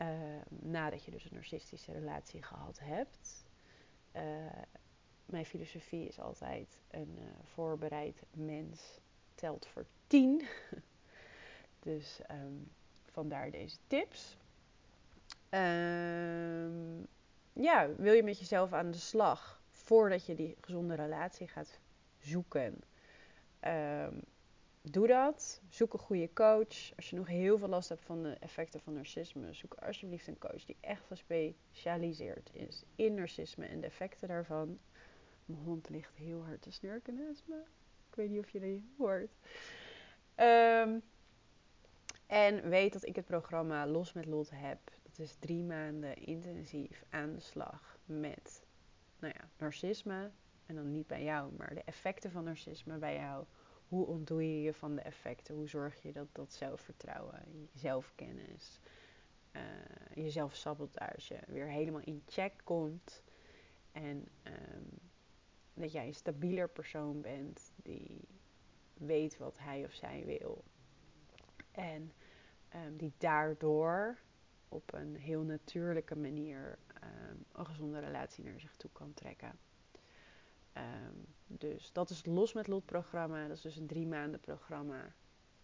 Uh, 0.00 0.08
nadat 0.48 1.04
je 1.04 1.10
dus 1.10 1.24
een 1.24 1.34
narcistische 1.34 1.92
relatie 1.92 2.42
gehad 2.42 2.78
hebt. 2.78 3.44
Uh, 4.16 4.22
mijn 5.26 5.46
filosofie 5.46 6.08
is 6.08 6.20
altijd 6.20 6.78
een 6.90 7.18
voorbereid 7.44 8.22
mens 8.30 9.00
telt 9.34 9.66
voor 9.66 9.86
tien. 10.06 10.42
Dus 11.78 12.20
um, 12.30 12.70
vandaar 13.04 13.50
deze 13.50 13.76
tips. 13.86 14.36
Um, 15.50 17.06
ja, 17.52 17.88
wil 17.96 18.12
je 18.12 18.22
met 18.22 18.38
jezelf 18.38 18.72
aan 18.72 18.90
de 18.90 18.98
slag 18.98 19.60
voordat 19.70 20.26
je 20.26 20.34
die 20.34 20.56
gezonde 20.60 20.94
relatie 20.94 21.48
gaat 21.48 21.78
zoeken? 22.18 22.80
Um, 23.60 24.22
doe 24.82 25.06
dat. 25.06 25.60
Zoek 25.68 25.92
een 25.92 25.98
goede 25.98 26.32
coach. 26.32 26.96
Als 26.96 27.10
je 27.10 27.16
nog 27.16 27.26
heel 27.26 27.58
veel 27.58 27.68
last 27.68 27.88
hebt 27.88 28.04
van 28.04 28.22
de 28.22 28.36
effecten 28.40 28.80
van 28.80 28.92
narcisme, 28.92 29.52
zoek 29.52 29.74
alsjeblieft 29.74 30.26
een 30.26 30.38
coach 30.38 30.64
die 30.64 30.76
echt 30.80 31.04
gespecialiseerd 31.06 32.50
is 32.52 32.84
in 32.94 33.14
narcisme 33.14 33.66
en 33.66 33.80
de 33.80 33.86
effecten 33.86 34.28
daarvan. 34.28 34.78
Mijn 35.46 35.62
hond 35.62 35.88
ligt 35.88 36.16
heel 36.16 36.44
hard 36.44 36.62
te 36.62 36.70
snurken 36.70 37.14
naast 37.14 37.42
me. 37.46 37.62
Ik 38.08 38.14
weet 38.14 38.30
niet 38.30 38.38
of 38.38 38.50
je 38.50 38.60
die 38.60 38.88
hoort. 38.96 39.30
Um, 40.36 41.02
en 42.26 42.68
weet 42.68 42.92
dat 42.92 43.06
ik 43.06 43.16
het 43.16 43.26
programma 43.26 43.86
Los 43.86 44.12
met 44.12 44.26
Lot 44.26 44.50
heb. 44.50 44.78
Dat 45.02 45.18
is 45.18 45.36
drie 45.38 45.62
maanden 45.62 46.16
intensief 46.16 47.04
aan 47.10 47.32
de 47.32 47.40
slag 47.40 47.98
met 48.04 48.66
nou 49.18 49.32
ja, 49.36 49.48
narcisme. 49.58 50.30
En 50.66 50.74
dan 50.74 50.90
niet 50.92 51.06
bij 51.06 51.24
jou, 51.24 51.52
maar 51.56 51.74
de 51.74 51.82
effecten 51.82 52.30
van 52.30 52.44
narcisme 52.44 52.98
bij 52.98 53.14
jou. 53.14 53.44
Hoe 53.88 54.06
ontdoe 54.06 54.42
je 54.42 54.62
je 54.62 54.74
van 54.74 54.94
de 54.94 55.00
effecten? 55.00 55.54
Hoe 55.54 55.68
zorg 55.68 56.02
je 56.02 56.12
dat 56.12 56.28
dat 56.32 56.52
zelfvertrouwen, 56.52 57.68
zelfkennis, 57.74 58.80
uh, 59.52 59.62
je 60.14 60.30
zelfsabotage 60.30 61.38
weer 61.46 61.68
helemaal 61.68 62.00
in 62.04 62.22
check 62.26 62.52
komt? 62.64 63.22
En 63.92 64.28
um, 64.44 64.98
dat 65.76 65.92
jij 65.92 66.06
een 66.06 66.14
stabieler 66.14 66.68
persoon 66.68 67.20
bent 67.20 67.72
die 67.76 68.20
weet 68.94 69.36
wat 69.36 69.58
hij 69.58 69.84
of 69.84 69.92
zij 69.92 70.22
wil 70.26 70.64
en 71.76 72.12
um, 72.74 72.96
die 72.96 73.12
daardoor 73.18 74.18
op 74.68 74.92
een 74.92 75.16
heel 75.16 75.42
natuurlijke 75.42 76.16
manier 76.16 76.78
um, 77.02 77.44
een 77.52 77.66
gezonde 77.66 77.98
relatie 77.98 78.44
naar 78.44 78.60
zich 78.60 78.76
toe 78.76 78.90
kan 78.92 79.14
trekken. 79.14 79.58
Um, 80.74 81.26
dus 81.46 81.92
dat 81.92 82.10
is 82.10 82.16
het 82.16 82.26
Los 82.26 82.52
met 82.52 82.66
Lot 82.66 82.84
programma. 82.84 83.46
Dat 83.46 83.56
is 83.56 83.62
dus 83.62 83.76
een 83.76 83.86
drie 83.86 84.06
maanden 84.06 84.40
programma 84.40 85.14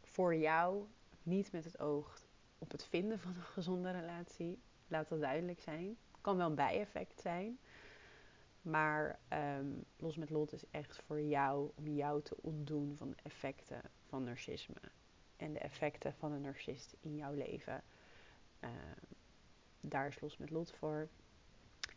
voor 0.03 0.35
jou. 0.35 0.87
Niet 1.23 1.53
met 1.53 1.65
het 1.65 1.81
oog 1.81 2.21
op 2.59 2.71
het 2.71 2.85
vinden 2.85 3.19
van 3.19 3.35
een 3.35 3.43
gezonde 3.43 3.91
relatie. 3.91 4.59
Laat 4.89 5.09
dat 5.09 5.21
duidelijk 5.21 5.61
zijn. 5.61 5.97
Kan 6.21 6.37
wel 6.37 6.49
een 6.49 6.55
bijeffect 6.55 7.21
zijn. 7.21 7.59
Maar 8.63 9.19
um, 9.59 9.85
Los 9.97 10.17
met 10.17 10.31
Lot 10.31 10.53
is 10.53 10.65
echt 10.71 11.03
voor 11.07 11.21
jou 11.21 11.71
om 11.75 11.89
jou 11.89 12.23
te 12.23 12.37
ontdoen 12.41 12.95
van 12.97 13.11
de 13.11 13.17
effecten 13.23 13.83
van 14.09 14.25
narcisme 14.25 14.81
en 15.37 15.53
de 15.53 15.59
effecten 15.59 16.15
van 16.15 16.33
een 16.33 16.41
narcist 16.41 16.97
in 17.01 17.17
jouw 17.17 17.33
leven. 17.33 17.83
Uh, 18.61 18.71
daar 19.81 20.07
is 20.07 20.21
los 20.21 20.37
met 20.37 20.51
lot 20.51 20.73
voor. 20.73 21.09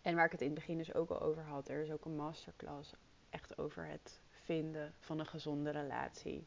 En 0.02 0.16
waar 0.16 0.26
ik 0.26 0.32
het 0.32 0.42
in 0.42 0.48
het 0.48 0.56
begin 0.56 0.78
dus 0.78 0.94
ook 0.94 1.10
al 1.10 1.22
over 1.22 1.44
had, 1.44 1.70
er 1.70 1.82
is 1.82 1.92
ook 1.92 2.06
een 2.06 2.16
masterclass 2.16 2.94
echt 3.30 3.58
over 3.58 3.86
het 3.88 4.20
vinden 4.30 4.94
van 5.00 5.20
een 5.20 5.26
gezonde 5.26 5.70
relatie. 5.70 6.46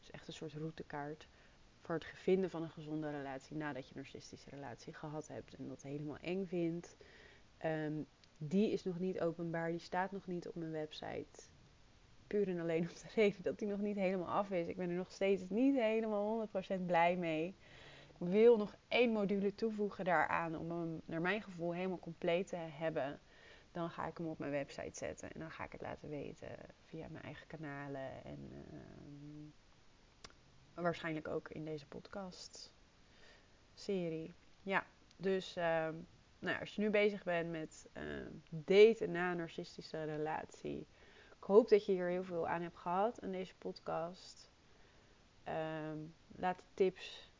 Dus 0.00 0.10
echt 0.10 0.26
een 0.26 0.32
soort 0.32 0.52
routekaart 0.52 1.28
voor 1.80 1.94
het 1.94 2.06
vinden 2.14 2.50
van 2.50 2.62
een 2.62 2.70
gezonde 2.70 3.10
relatie 3.10 3.56
nadat 3.56 3.88
je 3.88 3.94
een 3.94 4.00
narcistische 4.00 4.50
relatie 4.50 4.92
gehad 4.92 5.28
hebt 5.28 5.54
en 5.54 5.68
dat 5.68 5.82
helemaal 5.82 6.16
eng 6.16 6.46
vindt. 6.46 6.96
Ehm, 7.56 8.02
die 8.48 8.70
is 8.70 8.84
nog 8.84 8.98
niet 8.98 9.20
openbaar, 9.20 9.70
die 9.70 9.78
staat 9.78 10.12
nog 10.12 10.26
niet 10.26 10.48
op 10.48 10.54
mijn 10.54 10.70
website. 10.70 11.42
Puur 12.26 12.48
en 12.48 12.60
alleen 12.60 12.80
om 12.88 12.94
de 12.94 13.08
reden 13.14 13.42
dat 13.42 13.58
die 13.58 13.68
nog 13.68 13.80
niet 13.80 13.96
helemaal 13.96 14.28
af 14.28 14.50
is. 14.50 14.66
Ik 14.66 14.76
ben 14.76 14.90
er 14.90 14.96
nog 14.96 15.12
steeds 15.12 15.42
niet 15.48 15.74
helemaal 15.74 16.48
100% 16.78 16.84
blij 16.86 17.16
mee. 17.16 17.54
Ik 18.08 18.28
wil 18.28 18.56
nog 18.56 18.74
één 18.88 19.12
module 19.12 19.54
toevoegen 19.54 20.04
daaraan 20.04 20.58
om 20.58 20.70
hem 20.70 21.00
naar 21.04 21.20
mijn 21.20 21.42
gevoel 21.42 21.74
helemaal 21.74 21.98
compleet 21.98 22.48
te 22.48 22.56
hebben. 22.56 23.20
Dan 23.72 23.90
ga 23.90 24.06
ik 24.06 24.18
hem 24.18 24.26
op 24.26 24.38
mijn 24.38 24.50
website 24.50 24.98
zetten 24.98 25.32
en 25.32 25.40
dan 25.40 25.50
ga 25.50 25.64
ik 25.64 25.72
het 25.72 25.80
laten 25.80 26.08
weten 26.08 26.48
via 26.84 27.08
mijn 27.08 27.24
eigen 27.24 27.46
kanalen 27.46 28.24
en 28.24 28.50
ehm, 28.70 30.82
waarschijnlijk 30.82 31.28
ook 31.28 31.48
in 31.48 31.64
deze 31.64 31.86
podcast 31.86 32.72
serie. 33.74 34.34
Ja, 34.62 34.86
dus 35.16 35.56
ehm, 35.56 35.94
nou, 36.44 36.60
als 36.60 36.74
je 36.74 36.80
nu 36.80 36.90
bezig 36.90 37.22
bent 37.22 37.50
met 37.50 37.86
uh, 37.96 38.02
daten 38.48 39.10
na 39.10 39.30
een 39.30 39.36
narcistische 39.36 40.04
relatie. 40.04 40.86
Ik 41.36 41.44
hoop 41.50 41.68
dat 41.68 41.86
je 41.86 41.92
hier 41.92 42.08
heel 42.08 42.24
veel 42.24 42.48
aan 42.48 42.62
hebt 42.62 42.76
gehad 42.76 43.18
in 43.18 43.32
deze 43.32 43.54
podcast. 43.54 44.50
Ehm, 45.44 45.98
laat 46.36 46.56
de 46.56 46.64
tips 46.74 47.32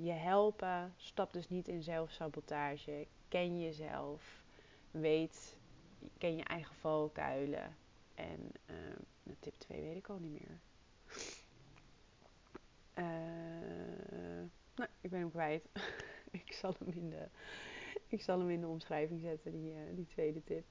je 0.00 0.12
helpen. 0.12 0.94
Stap 0.96 1.32
dus 1.32 1.48
niet 1.48 1.68
in 1.68 1.82
zelfsabotage. 1.82 3.06
Ken 3.28 3.60
jezelf. 3.60 4.42
Weet, 4.90 5.56
ken 6.18 6.36
je 6.36 6.44
eigen 6.44 6.74
valkuilen. 6.74 7.76
En 8.14 8.52
tip 9.44 9.54
2 9.58 9.82
weet 9.82 9.96
ik 9.96 10.08
al 10.08 10.18
niet 10.18 10.40
meer. 10.40 10.58
Uh, 12.98 14.48
nou, 14.74 14.90
ik 15.00 15.10
ben 15.10 15.20
hem 15.20 15.30
kwijt. 15.30 15.68
ik, 16.46 16.52
zal 16.52 16.74
hem 16.78 16.94
in 16.94 17.10
de, 17.10 17.28
ik 18.06 18.22
zal 18.22 18.38
hem 18.38 18.50
in 18.50 18.60
de 18.60 18.66
omschrijving 18.66 19.20
zetten, 19.20 19.52
die, 19.52 19.72
uh, 19.72 19.78
die 19.94 20.06
tweede 20.06 20.44
tip. 20.44 20.64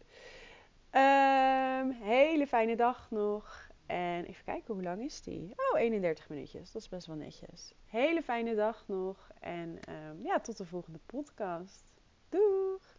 Um, 0.91 1.91
hele 1.91 2.47
fijne 2.47 2.75
dag 2.75 3.11
nog. 3.11 3.71
En 3.85 4.25
even 4.25 4.43
kijken, 4.43 4.73
hoe 4.73 4.83
lang 4.83 5.03
is 5.03 5.21
die? 5.21 5.53
Oh, 5.55 5.79
31 5.79 6.29
minuutjes. 6.29 6.71
Dat 6.71 6.81
is 6.81 6.89
best 6.89 7.07
wel 7.07 7.15
netjes. 7.15 7.73
Hele 7.85 8.23
fijne 8.23 8.55
dag 8.55 8.87
nog. 8.87 9.31
En 9.39 9.79
um, 9.89 10.23
ja, 10.23 10.39
tot 10.39 10.57
de 10.57 10.65
volgende 10.65 10.99
podcast. 11.05 11.93
Doeg! 12.29 12.97